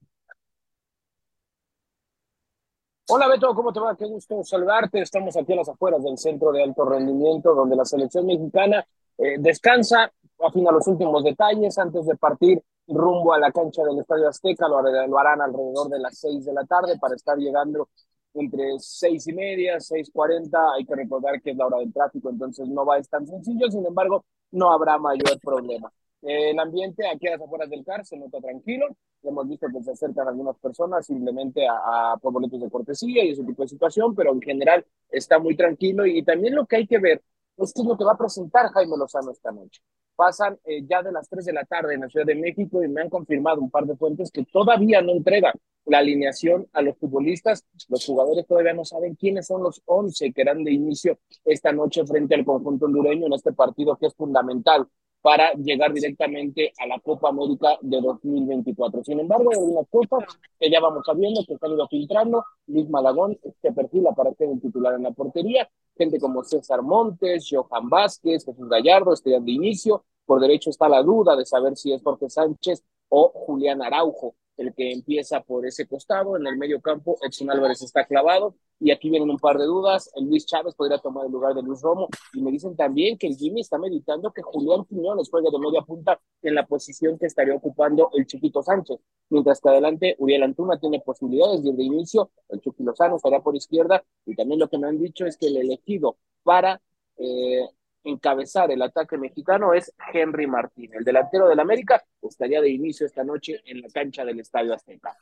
[3.07, 3.95] Hola Beto, ¿cómo te va?
[3.95, 5.01] Qué gusto saludarte.
[5.01, 8.85] Estamos aquí a las afueras del centro de alto rendimiento donde la selección mexicana
[9.17, 14.27] eh, descansa, afina los últimos detalles antes de partir rumbo a la cancha del Estadio
[14.27, 14.77] Azteca, lo,
[15.19, 17.89] harán alrededor de las seis de la tarde para estar llegando
[18.33, 22.29] entre seis y media, seis cuarenta, hay que recordar que es la hora del tráfico,
[22.29, 25.91] entonces no va a estar tan sencillo, sin embargo, no habrá mayor problema.
[26.21, 28.87] El ambiente aquí a las afueras del CAR se nota tranquilo,
[29.23, 33.29] hemos visto que se acercan algunas personas simplemente a, a por boletos de cortesía y
[33.29, 36.87] ese tipo de situación, pero en general está muy tranquilo y también lo que hay
[36.87, 37.23] que ver
[37.57, 39.81] es qué es lo que va a presentar Jaime Lozano esta noche
[40.19, 42.89] pasan eh, ya de las 3 de la tarde en la Ciudad de México y
[42.89, 45.53] me han confirmado un par de fuentes que todavía no entregan
[45.85, 47.65] la alineación a los futbolistas.
[47.87, 52.05] Los jugadores todavía no saben quiénes son los 11 que eran de inicio esta noche
[52.05, 54.89] frente al conjunto hondureño en este partido que es fundamental
[55.21, 59.03] para llegar directamente a la Copa América de 2024.
[59.03, 62.45] Sin embargo, hay unas cosas que ya vamos sabiendo, que están ido filtrando.
[62.67, 65.69] Luis Malagón se perfila para ser el titular en la portería.
[65.97, 70.05] Gente como César Montes, Johan Vázquez, Jesús Gallardo, estudian de inicio.
[70.25, 74.73] Por derecho está la duda de saber si es Jorge Sánchez o Julián Araujo el
[74.73, 76.35] que empieza por ese costado.
[76.35, 78.55] En el medio campo, Edson Álvarez está clavado.
[78.81, 80.11] Y aquí vienen un par de dudas.
[80.15, 82.09] El Luis Chávez podría tomar el lugar de Luis Romo.
[82.33, 85.81] Y me dicen también que el Jimmy está meditando que Julián Quiñones juegue de media
[85.81, 88.99] punta en la posición que estaría ocupando el Chiquito Sánchez.
[89.29, 92.31] Mientras que adelante, Uriel Antuna tiene posibilidades de ir de inicio.
[92.49, 94.03] El Chucky Lozano estaría por izquierda.
[94.25, 96.81] Y también lo que me han dicho es que el elegido para
[97.17, 97.65] eh,
[98.03, 100.91] encabezar el ataque mexicano es Henry Martín.
[100.93, 105.15] El delantero del América estaría de inicio esta noche en la cancha del Estadio Azteca.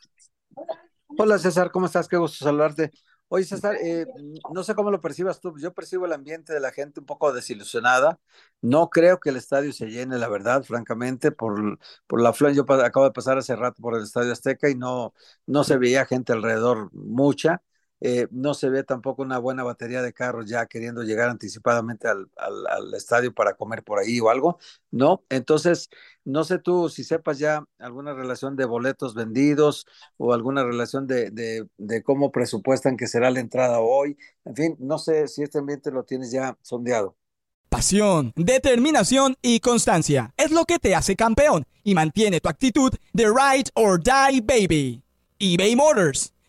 [1.17, 2.07] Hola César, ¿cómo estás?
[2.07, 2.91] Qué gusto saludarte.
[3.29, 4.05] Oye César, eh,
[4.53, 7.33] no sé cómo lo percibas tú, yo percibo el ambiente de la gente un poco
[7.33, 8.19] desilusionada.
[8.61, 12.63] No creo que el estadio se llene, la verdad, francamente, por, por la afluencia.
[12.63, 15.13] Yo acabo de pasar hace rato por el Estadio Azteca y no,
[15.45, 17.61] no se veía gente alrededor mucha.
[17.99, 22.29] Eh, no se ve tampoco una buena batería de carros ya queriendo llegar anticipadamente al,
[22.35, 24.59] al, estadio para comer por ahí o algo,
[24.91, 25.23] ¿no?
[25.29, 25.89] Entonces,
[26.23, 31.31] no sé tú si sepas ya alguna relación de boletos vendidos o alguna relación de,
[31.31, 34.17] de, de cómo presupuestan que será la entrada hoy.
[34.45, 37.15] En fin, no sé si este ambiente lo tienes ya sondeado.
[37.69, 43.25] Pasión, determinación y constancia es lo que te hace campeón y mantiene tu actitud de
[43.25, 45.03] ride or die baby.
[45.39, 46.33] eBay Motors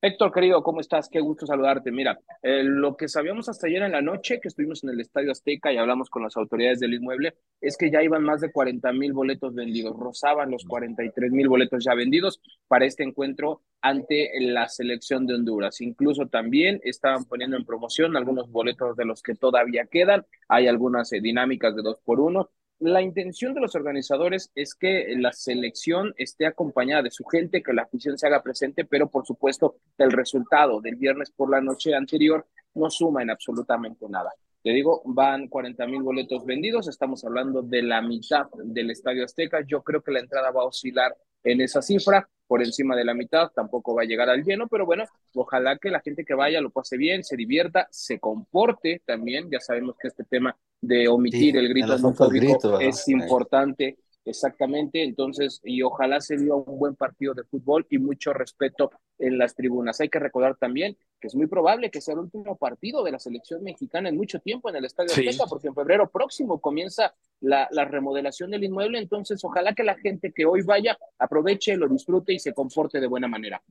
[0.00, 1.08] Héctor, querido, ¿cómo estás?
[1.08, 1.90] Qué gusto saludarte.
[1.90, 5.32] Mira, eh, lo que sabíamos hasta ayer en la noche, que estuvimos en el Estadio
[5.32, 8.92] Azteca y hablamos con las autoridades del inmueble, es que ya iban más de 40
[8.92, 14.68] mil boletos vendidos, rozaban los 43 mil boletos ya vendidos para este encuentro ante la
[14.68, 15.80] selección de Honduras.
[15.80, 20.24] Incluso también estaban poniendo en promoción algunos boletos de los que todavía quedan.
[20.48, 25.14] Hay algunas eh, dinámicas de dos por uno la intención de los organizadores es que
[25.16, 29.26] la selección esté acompañada de su gente, que la afición se haga presente, pero por
[29.26, 34.32] supuesto el resultado del viernes por la noche anterior no suma en absolutamente nada.
[34.62, 39.60] Te digo, van 40 mil boletos vendidos, estamos hablando de la mitad del Estadio Azteca,
[39.66, 43.14] yo creo que la entrada va a oscilar en esa cifra, por encima de la
[43.14, 46.60] mitad, tampoco va a llegar al lleno, pero bueno, ojalá que la gente que vaya
[46.60, 51.56] lo pase bien, se divierta, se comporte también, ya sabemos que este tema de omitir
[51.56, 53.98] el grito homofóbico es importante
[54.28, 55.02] exactamente.
[55.02, 59.54] Entonces, y ojalá se dio un buen partido de fútbol y mucho respeto en las
[59.54, 60.00] tribunas.
[60.00, 63.18] Hay que recordar también que es muy probable que sea el último partido de la
[63.18, 67.68] selección mexicana en mucho tiempo en el Estadio Azteca, porque en febrero próximo comienza la,
[67.72, 68.98] la, remodelación del inmueble.
[68.98, 73.06] Entonces, ojalá que la gente que hoy vaya aproveche, lo disfrute y se comporte de
[73.06, 73.62] buena manera.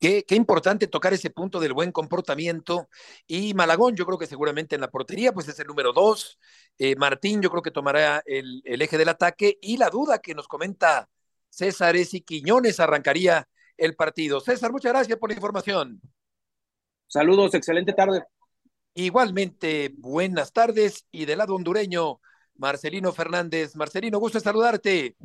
[0.00, 2.88] Qué, qué, importante tocar ese punto del buen comportamiento.
[3.26, 6.38] Y Malagón, yo creo que seguramente en la portería, pues es el número dos.
[6.78, 9.58] Eh, Martín, yo creo que tomará el, el, eje del ataque.
[9.60, 11.08] Y la duda que nos comenta
[11.50, 14.40] César es si Quiñones arrancaría el partido.
[14.40, 16.00] César, muchas gracias por la información.
[17.08, 18.22] Saludos, excelente tarde.
[18.94, 21.06] Igualmente, buenas tardes.
[21.10, 22.20] Y del lado hondureño,
[22.56, 23.76] Marcelino Fernández.
[23.76, 25.16] Marcelino, gusto saludarte.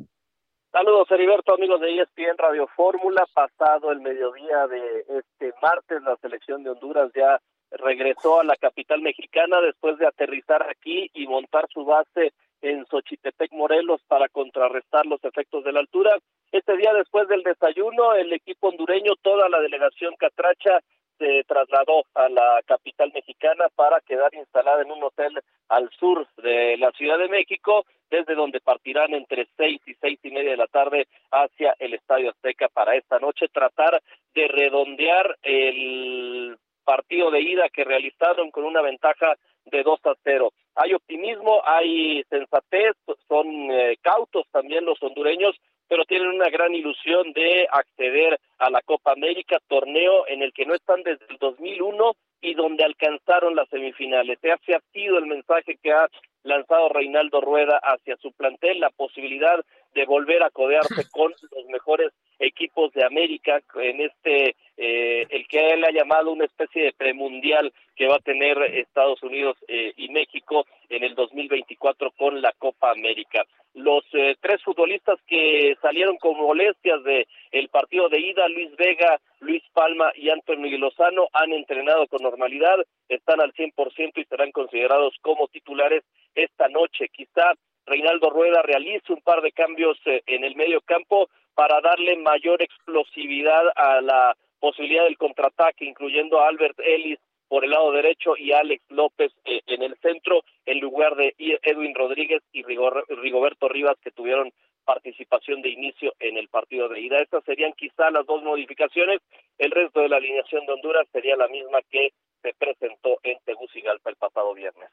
[0.74, 3.24] Saludos, Heriberto, amigos de ESPN Radio Fórmula.
[3.32, 7.38] Pasado el mediodía de este martes, la selección de Honduras ya
[7.70, 13.52] regresó a la capital mexicana después de aterrizar aquí y montar su base en Xochitepec,
[13.52, 16.18] Morelos, para contrarrestar los efectos de la altura.
[16.50, 20.80] Este día, después del desayuno, el equipo hondureño, toda la delegación catracha,
[21.18, 26.76] se trasladó a la capital mexicana para quedar instalada en un hotel al sur de
[26.78, 30.66] la Ciudad de México, desde donde partirán entre seis y seis y media de la
[30.66, 34.00] tarde hacia el Estadio Azteca para esta noche, tratar
[34.34, 40.52] de redondear el partido de ida que realizaron con una ventaja de 2 a 0.
[40.76, 42.94] Hay optimismo, hay sensatez,
[43.26, 45.56] son eh, cautos también los hondureños
[45.88, 50.66] pero tienen una gran ilusión de acceder a la Copa América, torneo en el que
[50.66, 54.38] no están desde el 2001 y donde alcanzaron las semifinales.
[54.42, 56.08] Ese ha sido el mensaje que ha
[56.44, 62.12] lanzado Reinaldo Rueda hacia su plantel, la posibilidad de volver a codearse con los mejores
[62.38, 67.72] equipos de América en este eh, el que él ha llamado una especie de premundial
[67.94, 72.90] que va a tener Estados Unidos eh, y México en el 2024 con la Copa
[72.90, 73.44] América.
[73.74, 79.20] Los eh, tres futbolistas que salieron con molestias de el partido de ida, Luis Vega,
[79.40, 82.76] Luis Palma y Antonio Lozano, han entrenado con normalidad,
[83.08, 87.08] están al 100% y serán considerados como titulares esta noche.
[87.08, 87.54] Quizá
[87.86, 93.64] Reinaldo Rueda realice un par de cambios en el medio campo para darle mayor explosividad
[93.76, 97.18] a la posibilidad del contraataque, incluyendo a Albert Ellis
[97.48, 101.94] por el lado derecho y Alex López eh, en el centro, en lugar de Edwin
[101.94, 104.52] Rodríguez y Rigoberto Rivas, que tuvieron
[104.84, 107.18] participación de inicio en el partido de ida.
[107.18, 109.20] Estas serían quizá las dos modificaciones.
[109.58, 114.10] El resto de la alineación de Honduras sería la misma que se presentó en Tegucigalpa
[114.10, 114.90] el pasado viernes.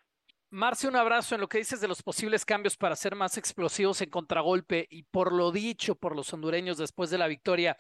[0.52, 4.02] Marce, un abrazo en lo que dices de los posibles cambios para ser más explosivos
[4.02, 7.78] en contragolpe y por lo dicho por los hondureños después de la victoria.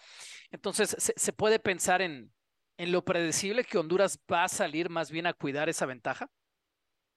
[0.52, 2.32] Entonces, ¿se, se puede pensar en,
[2.78, 6.30] en lo predecible que Honduras va a salir más bien a cuidar esa ventaja?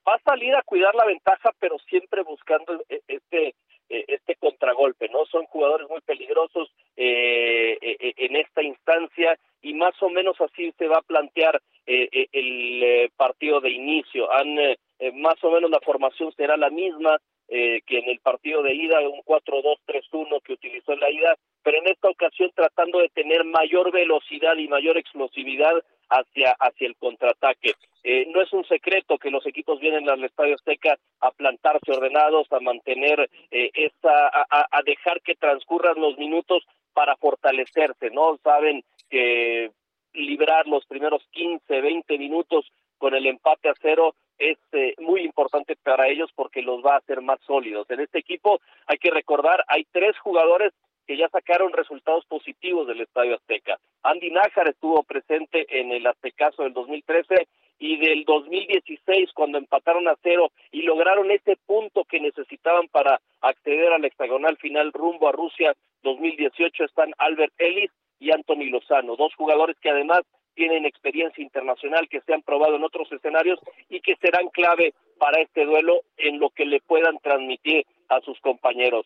[0.07, 3.55] Va a salir a cuidar la ventaja, pero siempre buscando e, este
[3.95, 5.25] e, este contragolpe, ¿no?
[5.27, 10.89] Son jugadores muy peligrosos eh, e, en esta instancia y más o menos así se
[10.89, 14.31] va a plantear eh, el eh, partido de inicio.
[14.33, 18.63] Han eh, más o menos la formación será la misma eh, que en el partido
[18.63, 23.11] de ida, un 4-2-3-1 que utilizó en la ida, pero en esta ocasión tratando de
[23.11, 27.75] tener mayor velocidad y mayor explosividad hacia, hacia el contraataque.
[28.05, 32.47] Eh, no es un secreto que los equipos vienen al Estadio Azteca a plantarse ordenados,
[32.53, 38.39] a mantener eh, esa, a, a dejar que transcurran los minutos para fortalecerse, ¿no?
[38.45, 39.71] Saben que
[40.13, 45.77] librar los primeros 15, 20 minutos con el empate a cero es eh, muy importante
[45.77, 47.89] para ellos porque los va a hacer más sólidos.
[47.91, 50.73] En este equipo hay que recordar, hay tres jugadores
[51.07, 53.79] que ya sacaron resultados positivos del Estadio Azteca.
[54.03, 57.47] Andy Nájar estuvo presente en el Aztecaso del 2013
[57.85, 63.93] y del 2016 cuando empataron a cero y lograron ese punto que necesitaban para acceder
[63.93, 69.77] al hexagonal final rumbo a Rusia 2018 están Albert Ellis y Anthony Lozano, dos jugadores
[69.83, 70.23] que además
[70.55, 75.43] tienen experiencia internacional, que se han probado en otros escenarios y que serán clave para
[75.43, 79.05] este duelo en lo que le puedan transmitir a sus compañeros.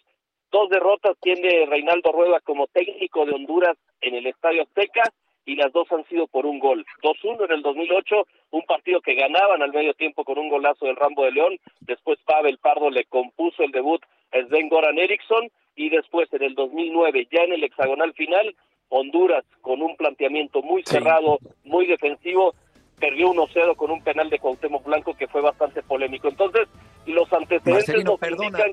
[0.52, 5.02] Dos derrotas tiene Reinaldo Rueda como técnico de Honduras en el Estadio Azteca
[5.48, 6.84] y las dos han sido por un gol.
[7.02, 10.94] 2-1 en el 2008, un partido que ganaban al medio tiempo con un golazo del
[10.94, 11.58] Rambo de León.
[11.80, 16.54] Después Pavel Pardo le compuso el debut a Sven Goran Eriksson y después en el
[16.54, 18.54] 2009, ya en el hexagonal final,
[18.90, 22.54] Honduras con un planteamiento muy cerrado, muy defensivo,
[23.00, 26.28] perdió 1-0 con un penal de Cuauhtémoc Blanco que fue bastante polémico.
[26.28, 26.68] Entonces,
[27.06, 28.44] los antecedentes Marcelino, nos perdona.
[28.48, 28.72] indican,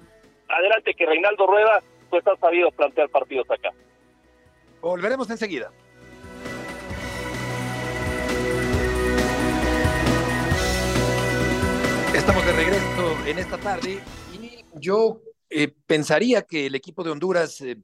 [0.49, 3.69] adelante, que Reinaldo Rueda pues ha sabido plantear partidos acá.
[4.81, 5.71] Volveremos enseguida.
[12.25, 14.01] Estamos de regreso en esta tarde
[14.33, 17.77] y yo eh, pensaría que el equipo de Honduras eh,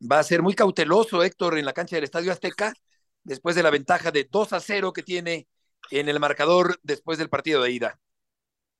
[0.00, 2.72] va a ser muy cauteloso, Héctor, en la cancha del Estadio Azteca,
[3.24, 5.48] después de la ventaja de 2 a 0 que tiene
[5.90, 8.00] en el marcador después del partido de ida.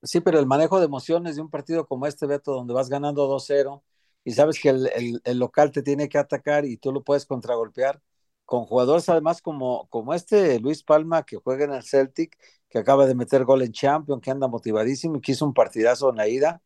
[0.03, 3.27] Sí, pero el manejo de emociones de un partido como este, Beto, donde vas ganando
[3.27, 3.83] 2-0
[4.23, 7.25] y sabes que el, el, el, local te tiene que atacar y tú lo puedes
[7.25, 8.01] contragolpear,
[8.45, 12.37] con jugadores además como, como este Luis Palma que juega en el Celtic,
[12.69, 16.09] que acaba de meter gol en Champions, que anda motivadísimo y que hizo un partidazo
[16.09, 16.61] en la ida.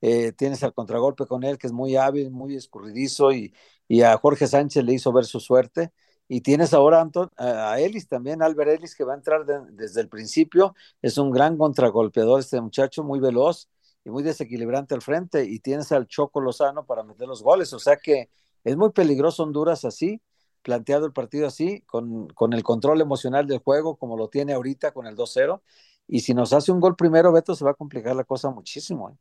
[0.00, 3.54] Eh, tienes el contragolpe con él, que es muy hábil, muy escurridizo, y,
[3.88, 5.92] y a Jorge Sánchez le hizo ver su suerte.
[6.28, 10.08] Y tienes ahora a Ellis también, Albert Ellis, que va a entrar de, desde el
[10.08, 10.74] principio.
[11.00, 13.68] Es un gran contragolpeador este muchacho, muy veloz
[14.04, 15.44] y muy desequilibrante al frente.
[15.44, 17.72] Y tienes al Choco Lozano para meter los goles.
[17.72, 18.28] O sea que
[18.64, 20.20] es muy peligroso Honduras así,
[20.66, 24.90] planteado el partido así, con, con el control emocional del juego, como lo tiene ahorita
[24.90, 25.62] con el 2-0.
[26.08, 29.10] Y si nos hace un gol primero, Beto, se va a complicar la cosa muchísimo.
[29.10, 29.14] ¿eh?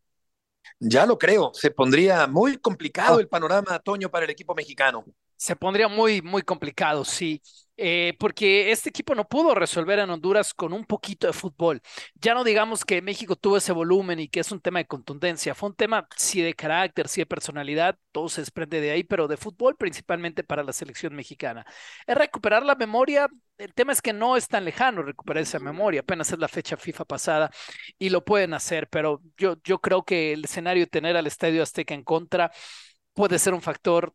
[0.80, 5.06] Ya lo creo, se pondría muy complicado el panorama, Toño, para el equipo mexicano.
[5.38, 7.42] Se pondría muy, muy complicado, sí,
[7.78, 11.82] eh, porque este equipo no pudo resolver en Honduras con un poquito de fútbol.
[12.16, 15.54] Ya no digamos que México tuvo ese volumen y que es un tema de contundencia,
[15.54, 19.28] fue un tema sí de carácter, sí de personalidad, todo se desprende de ahí, pero
[19.28, 21.66] de fútbol principalmente para la selección mexicana.
[22.08, 26.00] Es recuperar la memoria, el tema es que no es tan lejano recuperar esa memoria,
[26.02, 27.52] apenas es la fecha FIFA pasada
[28.00, 31.62] y lo pueden hacer, pero yo, yo creo que el escenario de tener al Estadio
[31.62, 32.52] Azteca en contra
[33.14, 34.14] puede ser un factor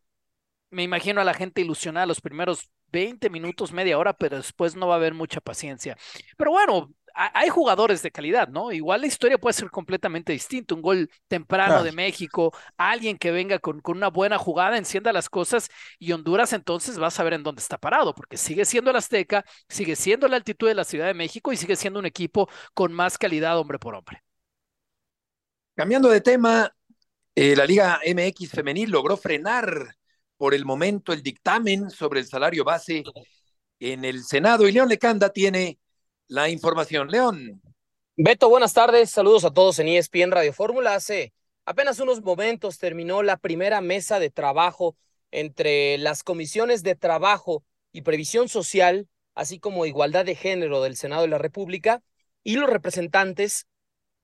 [0.70, 4.88] me imagino a la gente ilusionada los primeros 20 minutos, media hora, pero después no
[4.88, 5.96] va a haber mucha paciencia.
[6.36, 8.72] Pero bueno, hay jugadores de calidad, ¿no?
[8.72, 10.74] Igual la historia puede ser completamente distinta.
[10.74, 11.84] Un gol temprano claro.
[11.84, 16.52] de México, alguien que venga con, con, una buena jugada, encienda las cosas y Honduras
[16.52, 20.28] entonces va a saber en dónde está parado, porque sigue siendo el Azteca, sigue siendo
[20.28, 23.58] la altitud de la Ciudad de México y sigue siendo un equipo con más calidad
[23.58, 24.22] hombre por hombre.
[25.74, 26.72] Cambiando de tema,
[27.34, 29.96] eh, la Liga MX femenil logró frenar
[30.40, 33.04] por el momento el dictamen sobre el salario base
[33.78, 34.66] en el Senado.
[34.66, 35.78] Y León Lecanda tiene
[36.28, 37.10] la información.
[37.10, 37.60] León.
[38.16, 39.10] Beto, buenas tardes.
[39.10, 40.94] Saludos a todos en ESPN Radio Fórmula.
[40.94, 41.34] Hace
[41.66, 44.96] apenas unos momentos terminó la primera mesa de trabajo
[45.30, 51.20] entre las comisiones de trabajo y previsión social, así como igualdad de género del Senado
[51.20, 52.02] de la República
[52.42, 53.66] y los representantes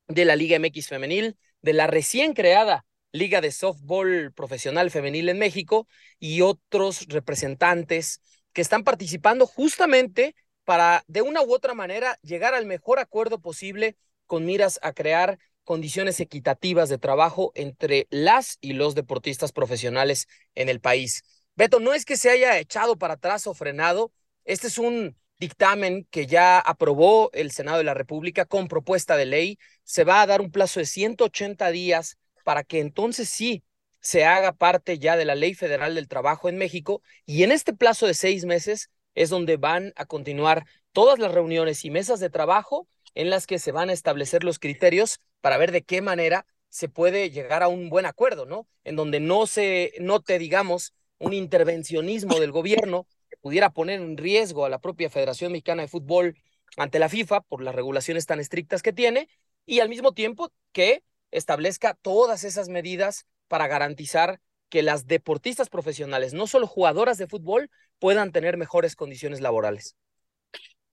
[0.08, 5.38] de la Liga MX femenil, de la recién creada Liga de Softball Profesional Femenil en
[5.38, 8.20] México y otros representantes
[8.52, 13.96] que están participando justamente para, de una u otra manera, llegar al mejor acuerdo posible
[14.26, 20.68] con miras a crear condiciones equitativas de trabajo entre las y los deportistas profesionales en
[20.68, 21.22] el país.
[21.54, 24.12] Beto, no es que se haya echado para atrás o frenado,
[24.44, 29.26] este es un dictamen que ya aprobó el Senado de la República con propuesta de
[29.26, 29.58] ley.
[29.84, 32.16] Se va a dar un plazo de 180 días
[32.46, 33.64] para que entonces sí
[33.98, 37.72] se haga parte ya de la Ley Federal del Trabajo en México y en este
[37.72, 42.30] plazo de seis meses es donde van a continuar todas las reuniones y mesas de
[42.30, 46.46] trabajo en las que se van a establecer los criterios para ver de qué manera
[46.68, 48.68] se puede llegar a un buen acuerdo, ¿no?
[48.84, 54.64] En donde no se note, digamos, un intervencionismo del gobierno que pudiera poner en riesgo
[54.64, 56.36] a la propia Federación Mexicana de Fútbol
[56.76, 59.28] ante la FIFA por las regulaciones tan estrictas que tiene
[59.64, 66.34] y al mismo tiempo que establezca todas esas medidas para garantizar que las deportistas profesionales,
[66.34, 69.96] no solo jugadoras de fútbol, puedan tener mejores condiciones laborales.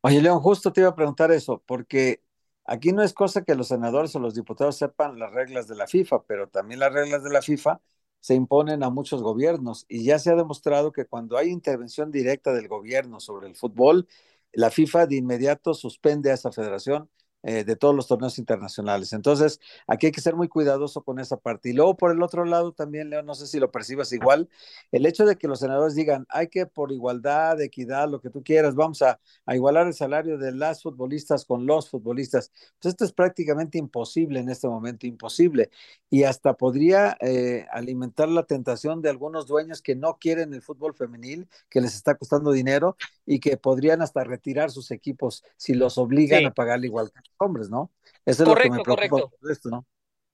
[0.02, 2.22] Oye, León, justo te iba a preguntar eso, porque
[2.66, 5.88] aquí no es cosa que los senadores o los diputados sepan las reglas de la
[5.88, 7.80] FIFA, pero también las reglas de la FIFA
[8.20, 12.54] se imponen a muchos gobiernos y ya se ha demostrado que cuando hay intervención directa
[12.54, 14.08] del gobierno sobre el fútbol,
[14.52, 17.10] la FIFA de inmediato suspende a esa federación
[17.44, 19.12] eh, de todos los torneos internacionales.
[19.12, 21.70] Entonces, aquí hay que ser muy cuidadoso con esa parte.
[21.70, 24.50] Y luego, por el otro lado, también, Leo, no sé si lo percibas igual,
[24.94, 28.44] el hecho de que los senadores digan, hay que por igualdad, equidad, lo que tú
[28.44, 32.52] quieras, vamos a, a igualar el salario de las futbolistas con los futbolistas.
[32.80, 35.70] Pues esto es prácticamente imposible en este momento, imposible.
[36.10, 40.94] Y hasta podría eh, alimentar la tentación de algunos dueños que no quieren el fútbol
[40.94, 45.98] femenil, que les está costando dinero y que podrían hasta retirar sus equipos si los
[45.98, 46.46] obligan sí.
[46.46, 47.92] a pagarle igual hombres, ¿no?
[48.26, 49.52] Eso es correcto, lo que me preocupa correcto.
[49.52, 49.86] Esto, ¿no?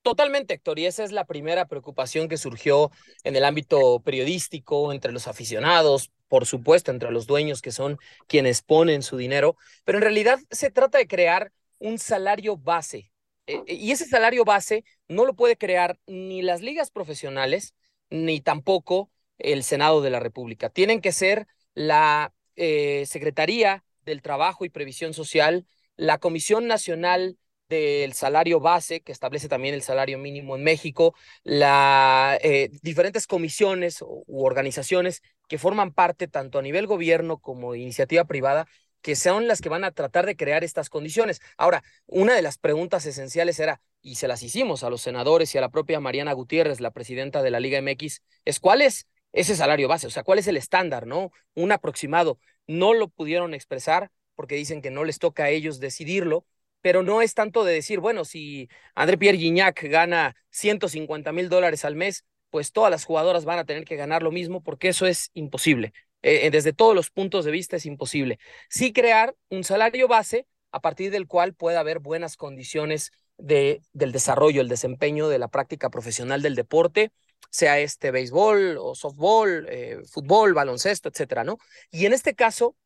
[0.01, 2.89] Totalmente, Héctor, y esa es la primera preocupación que surgió
[3.23, 8.61] en el ámbito periodístico, entre los aficionados, por supuesto, entre los dueños que son quienes
[8.61, 13.11] ponen su dinero, pero en realidad se trata de crear un salario base.
[13.45, 17.73] Eh, y ese salario base no lo puede crear ni las ligas profesionales,
[18.09, 20.69] ni tampoco el Senado de la República.
[20.69, 25.65] Tienen que ser la eh, Secretaría del Trabajo y Previsión Social,
[25.99, 27.37] la Comisión Nacional
[27.67, 34.01] del salario base, que establece también el salario mínimo en México, la, eh, diferentes comisiones
[34.01, 38.65] u organizaciones que forman parte tanto a nivel gobierno como iniciativa privada,
[39.01, 41.41] que son las que van a tratar de crear estas condiciones.
[41.57, 45.57] Ahora, una de las preguntas esenciales era, y se las hicimos a los senadores y
[45.57, 49.55] a la propia Mariana Gutiérrez, la presidenta de la Liga MX, es cuál es ese
[49.55, 51.31] salario base, o sea, cuál es el estándar, ¿no?
[51.55, 52.39] Un aproximado.
[52.67, 56.45] No lo pudieron expresar porque dicen que no les toca a ellos decidirlo,
[56.79, 61.83] pero no es tanto de decir, bueno, si André Pierre Gignac gana 150 mil dólares
[61.83, 65.07] al mes, pues todas las jugadoras van a tener que ganar lo mismo, porque eso
[65.07, 65.91] es imposible.
[66.21, 68.39] Eh, eh, desde todos los puntos de vista es imposible.
[68.69, 74.13] Sí crear un salario base a partir del cual pueda haber buenas condiciones de, del
[74.13, 77.11] desarrollo, el desempeño de la práctica profesional del deporte,
[77.49, 81.57] sea este béisbol o softball, eh, fútbol, baloncesto, etcétera, ¿no?
[81.91, 82.77] Y en este caso,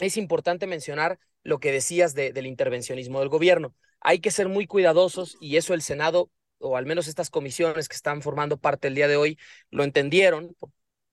[0.00, 3.74] es importante mencionar lo que decías del intervencionismo del gobierno.
[4.00, 7.96] Hay que ser muy cuidadosos y eso el Senado, o al menos estas comisiones que
[7.96, 9.38] están formando parte el día de hoy,
[9.70, 10.56] lo entendieron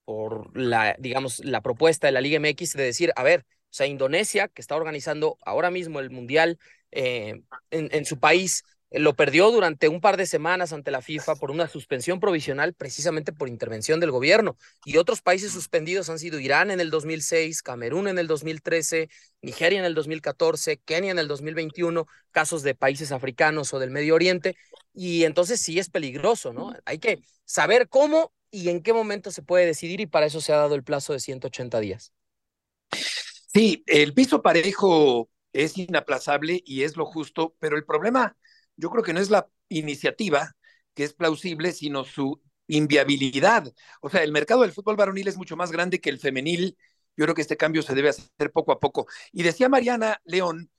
[0.06, 3.88] por, la, digamos, la propuesta de la Liga MX de decir, a ver, o sea,
[3.88, 6.60] Indonesia, que está organizando ahora mismo el Mundial
[6.92, 11.36] eh, en, en su país, lo perdió durante un par de semanas ante la FIFA
[11.36, 14.58] por una suspensión provisional precisamente por intervención del gobierno.
[14.86, 19.10] Y otros países suspendidos han sido Irán en el 2006, Camerún en el 2013,
[19.42, 24.16] Nigeria en el 2014, Kenia en el 2021, casos de países africanos o del Medio
[24.16, 24.56] Oriente.
[24.94, 26.74] Y entonces sí es peligroso, ¿no?
[26.86, 30.54] Hay que saber cómo y en qué momento se puede decidir y para eso se
[30.54, 32.14] ha dado el plazo de 180 días.
[33.54, 38.38] Sí, el piso parejo es inaplazable y es lo justo, pero el problema
[38.78, 40.56] yo creo que no es la iniciativa
[40.94, 43.72] que es plausible, sino su inviabilidad.
[44.02, 46.78] O sea, el mercado del fútbol varonil es mucho más grande que el femenil.
[47.16, 49.08] Yo creo que este cambio se debe hacer poco a poco.
[49.32, 50.72] Y decía Mariana León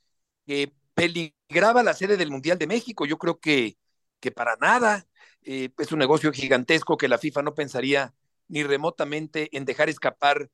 [0.47, 3.07] que peligraba la sede del Mundial de México.
[3.07, 3.79] Yo creo que,
[4.21, 5.07] que para nada.
[5.43, 8.15] Eh, es un negocio gigantesco que la FIFA no pensaría
[8.49, 10.51] ni remotamente en dejar escapar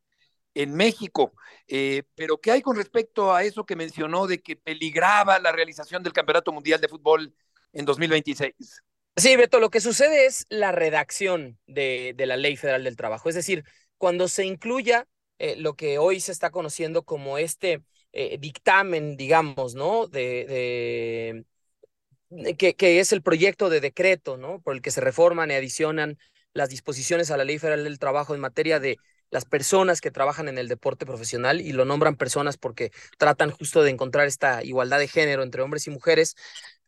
[0.55, 1.35] en México.
[1.67, 6.03] Eh, pero, ¿qué hay con respecto a eso que mencionó de que peligraba la realización
[6.03, 7.35] del Campeonato Mundial de Fútbol
[7.73, 8.83] en 2026?
[9.17, 13.29] Sí, Beto, lo que sucede es la redacción de, la Ley Federal del Trabajo.
[13.29, 13.65] Es decir,
[13.97, 15.07] cuando se incluya
[15.39, 17.83] eh, lo que hoy se está conociendo como este
[18.13, 20.07] eh, dictamen, digamos, ¿no?
[20.07, 21.45] De,
[22.31, 24.61] de que, que, es el proyecto de decreto, ¿no?
[24.61, 26.19] Por el que se reforman y adicionan
[26.53, 28.97] las disposiciones a la Ley Federal del Trabajo en materia de
[29.31, 33.83] las personas que trabajan en el deporte profesional y lo nombran personas porque tratan justo
[33.83, 36.37] de encontrar esta igualdad de género entre hombres y mujeres.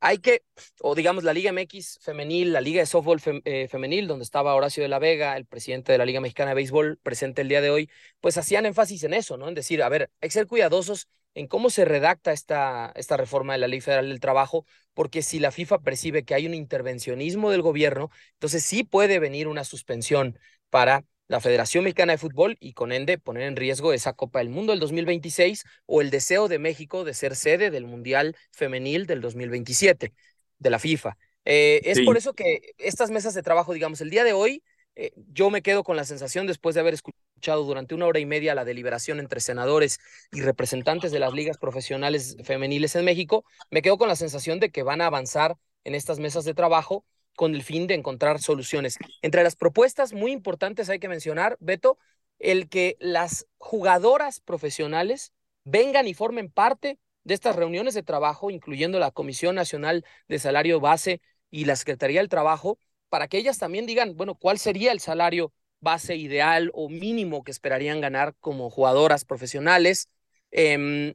[0.00, 0.42] Hay que,
[0.82, 4.82] o digamos, la Liga MX femenil, la Liga de Softball eh, femenil, donde estaba Horacio
[4.82, 7.70] de la Vega, el presidente de la Liga Mexicana de Béisbol, presente el día de
[7.70, 9.48] hoy, pues hacían énfasis en eso, ¿no?
[9.48, 13.52] En decir, a ver, hay que ser cuidadosos en cómo se redacta esta, esta reforma
[13.52, 17.50] de la Ley Federal del Trabajo, porque si la FIFA percibe que hay un intervencionismo
[17.50, 20.38] del gobierno, entonces sí puede venir una suspensión
[20.70, 24.48] para la Federación Mexicana de Fútbol y con ende poner en riesgo esa Copa del
[24.48, 29.20] Mundo del 2026 o el deseo de México de ser sede del Mundial Femenil del
[29.20, 30.12] 2027
[30.58, 31.16] de la FIFA.
[31.44, 34.62] Eh, es por eso que estas mesas de trabajo, digamos, el día de hoy,
[34.96, 38.26] eh, yo me quedo con la sensación, después de haber escuchado durante una hora y
[38.26, 40.00] media la deliberación entre senadores
[40.32, 44.70] y representantes de las ligas profesionales femeniles en México, me quedo con la sensación de
[44.70, 47.04] que van a avanzar en estas mesas de trabajo
[47.36, 48.96] con el fin de encontrar soluciones.
[49.22, 51.98] Entre las propuestas muy importantes hay que mencionar, Beto,
[52.38, 55.32] el que las jugadoras profesionales
[55.64, 60.80] vengan y formen parte de estas reuniones de trabajo, incluyendo la Comisión Nacional de Salario
[60.80, 61.20] Base
[61.50, 62.78] y la Secretaría del Trabajo,
[63.08, 67.50] para que ellas también digan, bueno, cuál sería el salario base ideal o mínimo que
[67.50, 70.08] esperarían ganar como jugadoras profesionales,
[70.50, 71.14] em,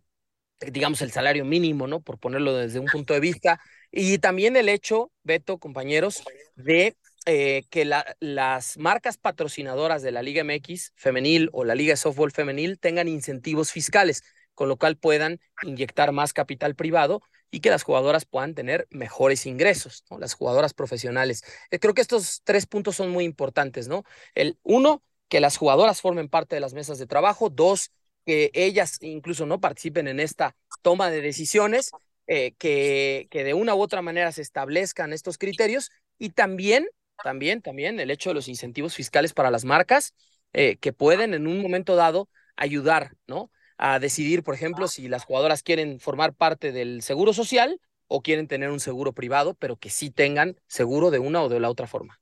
[0.59, 2.01] digamos el salario mínimo, ¿no?
[2.01, 3.59] Por ponerlo desde un punto de vista,
[3.91, 6.23] y también el hecho, Beto, compañeros,
[6.55, 7.85] de eh, que
[8.19, 13.07] las marcas patrocinadoras de la Liga MX femenil o la Liga de Softball femenil tengan
[13.07, 14.23] incentivos fiscales,
[14.55, 17.21] con lo cual puedan inyectar más capital privado
[17.51, 21.43] y que las jugadoras puedan tener mejores ingresos, las jugadoras profesionales.
[21.69, 24.03] Eh, creo que estos tres puntos son muy importantes, ¿no?
[24.33, 27.49] El uno, que las jugadoras formen parte de las mesas de trabajo.
[27.49, 27.91] Dos,
[28.25, 31.91] que ellas incluso no participen en esta toma de decisiones
[32.33, 36.87] eh, que, de una u otra manera se establezcan estos criterios y también,
[37.21, 40.13] también, también el hecho de los incentivos fiscales para las marcas
[40.53, 43.51] eh, que pueden en un momento dado ayudar, ¿no?
[43.77, 48.47] A decidir, por ejemplo, si las jugadoras quieren formar parte del seguro social o quieren
[48.47, 51.85] tener un seguro privado, pero que sí tengan seguro de una o de la otra
[51.85, 52.21] forma.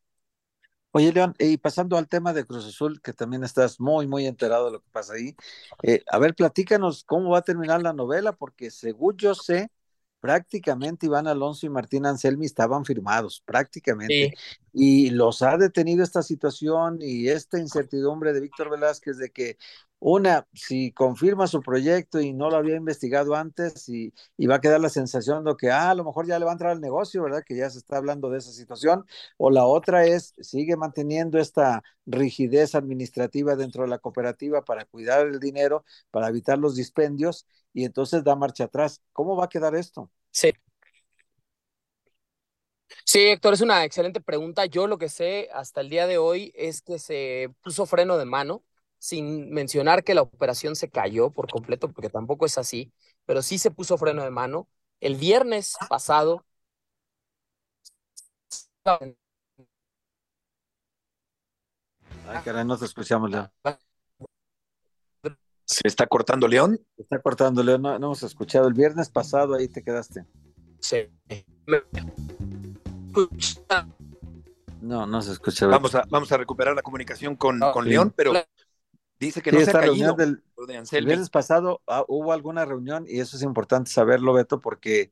[0.89, 4.65] Oye, León, y pasando al tema de Cruz Azul, que también estás muy, muy enterado
[4.65, 5.35] de lo que pasa ahí.
[5.83, 9.69] Eh, a ver, platícanos cómo va a terminar la novela, porque según yo sé,
[10.19, 14.33] prácticamente Iván Alonso y Martín Anselmi estaban firmados, prácticamente.
[14.73, 19.57] Y los ha detenido esta situación y esta incertidumbre de Víctor Velázquez de que
[19.99, 24.13] una, si confirma su proyecto y no lo había investigado antes y,
[24.47, 26.53] va a quedar la sensación de que ah, a lo mejor ya le va a
[26.53, 27.43] entrar al negocio, ¿verdad?
[27.45, 29.05] Que ya se está hablando de esa situación.
[29.37, 35.27] O la otra es, sigue manteniendo esta rigidez administrativa dentro de la cooperativa para cuidar
[35.27, 39.01] el dinero, para evitar los dispendios y entonces da marcha atrás.
[39.13, 40.09] ¿Cómo va a quedar esto?
[40.31, 40.51] Sí.
[43.05, 44.65] Sí, Héctor, es una excelente pregunta.
[44.65, 48.25] Yo lo que sé hasta el día de hoy es que se puso freno de
[48.25, 48.63] mano
[48.99, 52.93] sin mencionar que la operación se cayó por completo, porque tampoco es así,
[53.25, 54.67] pero sí se puso freno de mano.
[54.99, 56.45] El viernes pasado.
[58.83, 59.15] Ay,
[62.43, 63.49] caray, no te escuchamos, León.
[65.63, 66.79] ¿Se está cortando León?
[66.95, 68.67] Se está cortando León, no, no hemos escuchado.
[68.67, 70.25] El viernes pasado ahí te quedaste.
[70.79, 71.07] Sí.
[74.81, 75.67] No, no se escucha.
[75.67, 78.33] Vamos a, vamos a recuperar la comunicación con, con León, pero
[79.19, 80.13] Dice que no se ha caído.
[80.13, 80.41] Del,
[80.91, 85.11] el viernes pasado ah, hubo alguna reunión y eso es importante saberlo, Beto, porque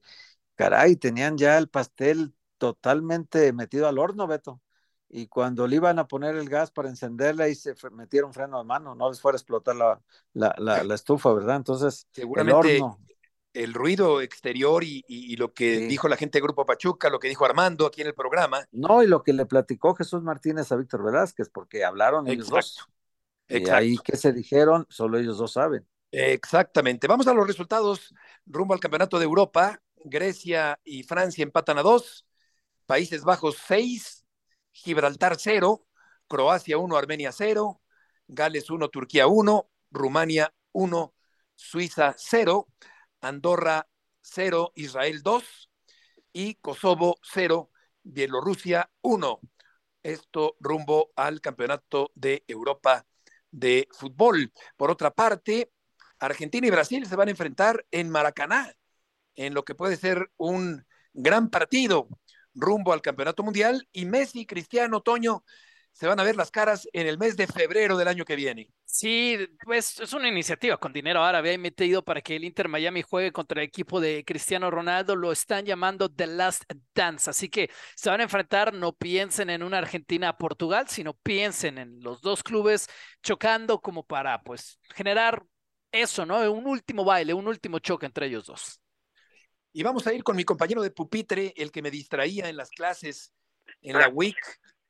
[0.55, 4.61] caray, tenían ya el pastel totalmente metido al horno, Beto.
[5.09, 8.65] Y cuando le iban a poner el gas para encenderla, ahí se metieron freno de
[8.65, 10.01] mano, no les fuera a explotar la,
[10.33, 11.55] la, la, estufa, ¿verdad?
[11.55, 12.81] Entonces, seguramente
[13.53, 17.45] el, ruido exterior y, lo que dijo la gente de Grupo Pachuca, lo que dijo
[17.45, 18.67] Armando aquí en el programa.
[18.71, 22.87] No, y lo que le platicó Jesús Martínez a Víctor Velázquez, porque hablaron ellos dos.
[23.49, 25.87] Y ahí que se dijeron, solo ellos dos saben.
[26.11, 27.07] Exactamente.
[27.07, 28.13] Vamos a los resultados
[28.45, 29.81] rumbo al Campeonato de Europa.
[30.03, 32.25] Grecia y Francia empatan a dos.
[32.85, 34.25] Países Bajos seis.
[34.71, 35.85] Gibraltar cero.
[36.27, 37.81] Croacia uno, Armenia cero.
[38.27, 39.69] Gales uno, Turquía uno.
[39.91, 41.13] Rumania uno.
[41.55, 42.67] Suiza cero.
[43.21, 43.87] Andorra
[44.21, 44.71] cero.
[44.75, 45.69] Israel dos.
[46.33, 47.71] Y Kosovo cero.
[48.03, 49.39] Bielorrusia uno.
[50.03, 53.05] Esto rumbo al Campeonato de Europa
[53.51, 54.51] de fútbol.
[54.75, 55.71] Por otra parte,
[56.19, 58.73] Argentina y Brasil se van a enfrentar en Maracaná,
[59.35, 62.07] en lo que puede ser un gran partido
[62.53, 63.87] rumbo al Campeonato Mundial.
[63.91, 65.43] Y Messi, Cristiano, Toño,
[65.97, 68.71] se van a ver las caras en el mes de febrero del año que viene.
[68.85, 69.35] Sí,
[69.65, 73.31] pues es una iniciativa con dinero árabe ahí metido para que el Inter Miami juegue
[73.31, 75.15] contra el equipo de Cristiano Ronaldo.
[75.15, 77.31] Lo están llamando The Last Dance.
[77.31, 82.21] Así que se van a enfrentar, no piensen en una Argentina-Portugal, sino piensen en los
[82.21, 82.87] dos clubes
[83.23, 85.43] chocando como para pues generar
[85.91, 86.39] eso, ¿no?
[86.51, 88.79] Un último baile, un último choque entre ellos dos.
[89.73, 92.69] Y vamos a ir con mi compañero de pupitre, el que me distraía en las
[92.69, 93.33] clases
[93.81, 94.37] en la WIC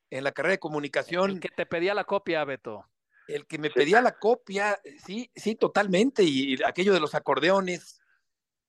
[0.10, 1.32] en la carrera de comunicación.
[1.32, 2.86] El que te pedía la copia, Beto.
[3.28, 6.24] El que me pedía la copia, sí, sí, totalmente.
[6.24, 8.02] Y aquello de los acordeones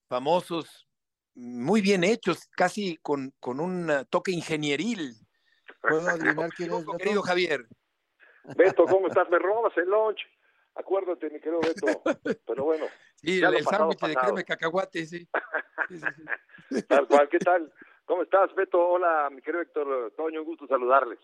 [0.09, 0.89] famosos,
[1.34, 5.14] muy bien hechos, casi con, con un toque ingenieril.
[5.80, 7.66] ¿Puedo adivinar quién es, querido Javier?
[8.57, 9.28] Beto, ¿cómo estás?
[9.30, 10.20] Me robas el lunch.
[10.74, 11.86] Acuérdate, mi querido Beto.
[12.47, 12.86] Pero bueno.
[13.16, 15.28] Sí, el, sándwich de crema cacahuate, sí.
[16.89, 17.72] Tal cual, ¿qué tal?
[18.09, 18.80] ¿Cómo estás, Beto?
[18.80, 21.18] Hola, mi querido Héctor Toño, un gusto saludarles.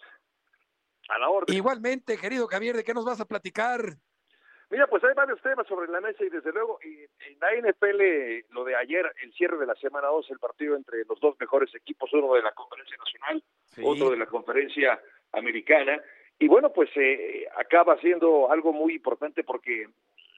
[1.08, 1.56] A la orden.
[1.56, 3.80] Igualmente, querido Javier, ¿de qué nos vas a platicar?
[4.68, 8.64] Mira, pues hay varios temas sobre la mesa y desde luego en la NFL, lo
[8.64, 12.12] de ayer, el cierre de la semana 2, el partido entre los dos mejores equipos,
[12.12, 13.42] uno de la conferencia nacional,
[13.82, 15.00] otro de la conferencia
[15.32, 16.02] americana.
[16.38, 19.88] Y bueno, pues eh, acaba siendo algo muy importante porque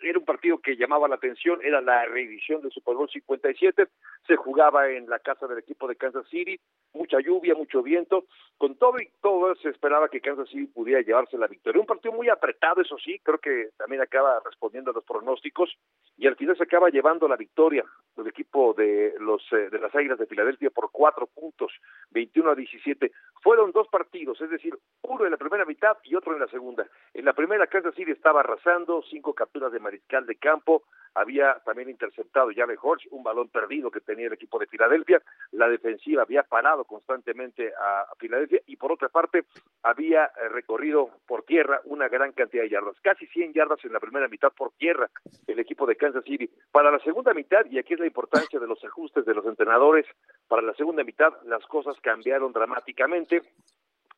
[0.03, 3.89] era un partido que llamaba la atención, era la reedición del Super Bowl 57,
[4.27, 6.59] se jugaba en la casa del equipo de Kansas City,
[6.93, 8.25] mucha lluvia, mucho viento,
[8.59, 11.81] con todo y todo se esperaba que Kansas City pudiera llevarse la victoria.
[11.81, 15.77] Un partido muy apretado, eso sí, creo que también acaba respondiendo a los pronósticos
[16.17, 17.85] y al final se acaba llevando la victoria
[18.17, 21.73] del equipo de los eh, de las Águilas de Filadelfia por cuatro puntos,
[22.11, 23.13] 21 a 17.
[23.43, 26.87] Fueron dos partidos, es decir, uno en la primera mitad y otro en la segunda.
[27.13, 30.83] En la primera Kansas City estaba arrasando, cinco capturas de mariscal de campo,
[31.15, 35.23] había también interceptado Jalen Horch, un balón perdido que tenía el equipo de Filadelfia,
[35.53, 39.45] la defensiva había parado constantemente a, Filadelfia y por otra parte
[39.83, 44.01] había eh, recorrido por tierra una gran cantidad de yardas, casi 100 yardas en la
[44.01, 45.09] primera mitad por tierra
[45.47, 46.51] el equipo de Kansas City.
[46.71, 50.05] Para la segunda mitad, y aquí es la importancia de los ajustes de los entrenadores,
[50.49, 53.41] para la segunda mitad las cosas cambiaron dramáticamente,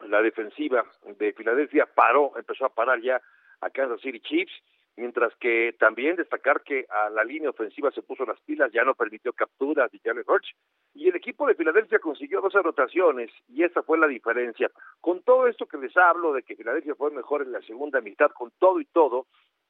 [0.08, 0.84] la defensiva
[1.18, 3.20] de Filadelfia paró, empezó a parar ya
[3.60, 4.52] a Kansas City Chiefs,
[4.98, 8.94] mientras que también destacar que a la línea ofensiva se puso las pilas, ya no
[8.94, 10.50] permitió capturas de Jalen Hurts,
[10.94, 14.70] y el equipo de Filadelfia consiguió dos anotaciones, y esa fue la diferencia.
[15.00, 18.30] Con todo esto que les hablo de que Filadelfia fue mejor en la segunda mitad,
[18.32, 19.26] con todo y todo,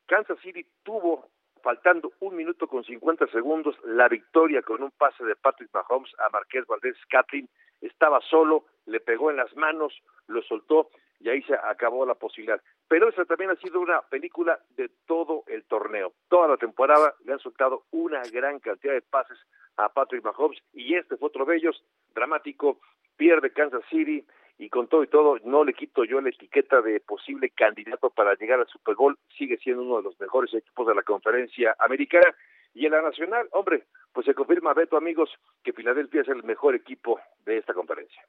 [0.06, 1.28] Kansas City tuvo
[1.62, 6.30] faltando un minuto con 50 segundos, la victoria con un pase de Patrick Mahomes a
[6.30, 7.48] Marqués Valdés Catlin.
[7.82, 9.92] Estaba solo, le pegó en las manos,
[10.28, 12.60] lo soltó y ahí se acabó la posibilidad.
[12.88, 16.12] Pero esa también ha sido una película de todo el torneo.
[16.28, 19.38] Toda la temporada le han soltado una gran cantidad de pases
[19.76, 21.82] a Patrick Mahomes y este fue otro de ellos,
[22.14, 22.80] dramático,
[23.16, 24.24] pierde Kansas City
[24.58, 28.34] y con todo y todo no le quito yo la etiqueta de posible candidato para
[28.34, 32.34] llegar al Super Bowl, sigue siendo uno de los mejores equipos de la conferencia americana
[32.74, 35.30] y en la nacional, hombre, pues se confirma, Beto, amigos,
[35.62, 38.22] que Filadelfia es el mejor equipo de esta conferencia.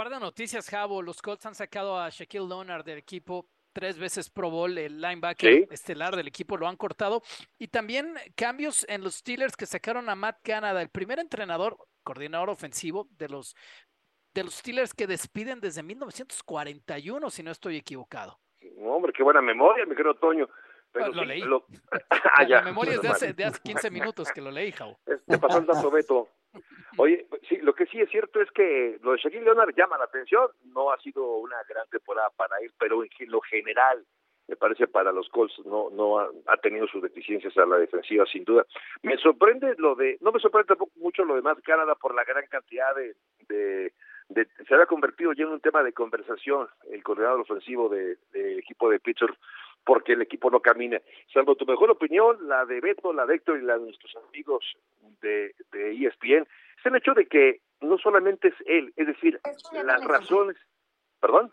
[0.00, 1.02] Un par de noticias, Javo.
[1.02, 3.44] Los Colts han sacado a Shaquille Leonard del equipo
[3.74, 7.20] tres veces Pro Bowl, el linebacker estelar del equipo, lo han cortado.
[7.58, 12.48] Y también cambios en los Steelers que sacaron a Matt Canada, el primer entrenador, coordinador
[12.48, 13.54] ofensivo de los,
[14.32, 18.40] de los Steelers que despiden desde 1941, si no estoy equivocado.
[18.82, 20.48] hombre, qué buena memoria, mi querido Toño.
[20.92, 21.42] Pero lo leí.
[22.10, 24.98] Ah, la, memoria es de hace, de hace 15 minutos que lo leí, Javo.
[25.26, 26.28] Te pasó el dato, Beto.
[26.96, 30.04] Oye, sí, lo que sí es cierto es que lo de Shaquille Leonard llama la
[30.04, 30.48] atención.
[30.74, 34.04] No ha sido una gran temporada para él, pero en lo general,
[34.48, 38.44] me parece para los Colts no no ha, tenido sus deficiencias a la defensiva sin
[38.44, 38.66] duda.
[39.02, 42.24] Me sorprende lo de, no me sorprende tampoco mucho lo de más Canadá por la
[42.24, 43.14] gran cantidad de,
[43.48, 43.92] de,
[44.66, 48.90] se había convertido ya en un tema de conversación el coordinador ofensivo del de equipo
[48.90, 49.36] de Pittsburgh
[49.84, 51.00] porque el equipo no camina.
[51.32, 54.64] Salvo tu mejor opinión, la de Beto, la de Héctor y la de nuestros amigos
[55.20, 56.46] de, de ESPN,
[56.78, 59.40] es el hecho de que no solamente es él, es decir,
[59.72, 60.56] las razones...
[61.20, 61.52] ¿Perdón?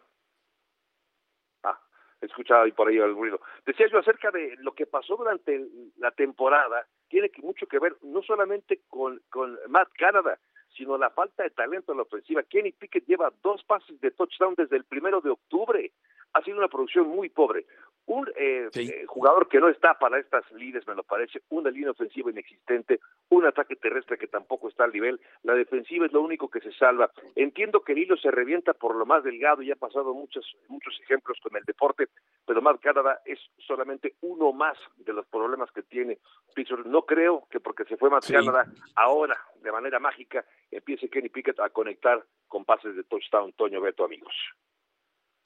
[1.63, 1.77] Ah,
[2.21, 3.41] he escuchado ahí por ahí el ruido.
[3.65, 5.67] Decía yo acerca de lo que pasó durante
[5.97, 10.39] la temporada, tiene que mucho que ver no solamente con, con Matt Canada,
[10.75, 12.43] sino la falta de talento en la ofensiva.
[12.43, 15.91] Kenny Pickett lleva dos pases de touchdown desde el primero de octubre.
[16.33, 17.65] Ha sido una producción muy pobre
[18.07, 21.91] un eh, eh, jugador que no está para estas líderes, me lo parece, una línea
[21.91, 26.49] ofensiva inexistente, un ataque terrestre que tampoco está al nivel, la defensiva es lo único
[26.49, 27.11] que se salva.
[27.35, 30.97] Entiendo que el hilo se revienta por lo más delgado y ha pasado muchos, muchos
[31.01, 32.07] ejemplos con el deporte,
[32.45, 36.17] pero Matt Canada es solamente uno más de los problemas que tiene
[36.55, 36.87] Pittsburgh.
[36.87, 41.59] No creo que porque se fue Matt Canada, ahora, de manera mágica, empiece Kenny Pickett
[41.59, 44.33] a conectar con pases de touchdown, Toño Beto, amigos.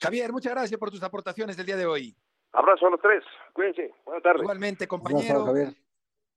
[0.00, 2.16] Javier, muchas gracias por tus aportaciones del día de hoy.
[2.52, 3.24] Abrazo a los tres.
[3.52, 3.94] Cuídense.
[4.04, 4.42] Buenas tardes.
[4.42, 5.52] Igualmente, compañero.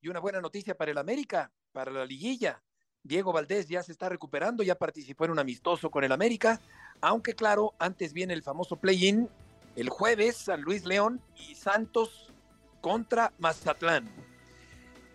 [0.02, 2.62] y una buena noticia para el América, para la liguilla.
[3.04, 6.60] Diego Valdés ya se está recuperando, ya participó en un amistoso con el América,
[7.02, 9.30] aunque claro, antes viene el famoso play-in
[9.76, 12.34] el jueves, San Luis León y Santos
[12.82, 14.10] contra Mazatlán.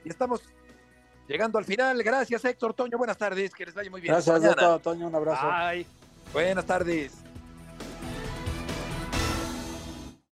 [0.04, 0.42] Y estamos
[1.28, 2.02] llegando al final.
[2.02, 2.98] Gracias, Héctor Toño.
[2.98, 4.12] Buenas tardes, que les vaya muy bien.
[4.12, 5.08] Gracias, Toño.
[5.08, 5.48] Un abrazo.
[6.32, 7.24] Buenas tardes.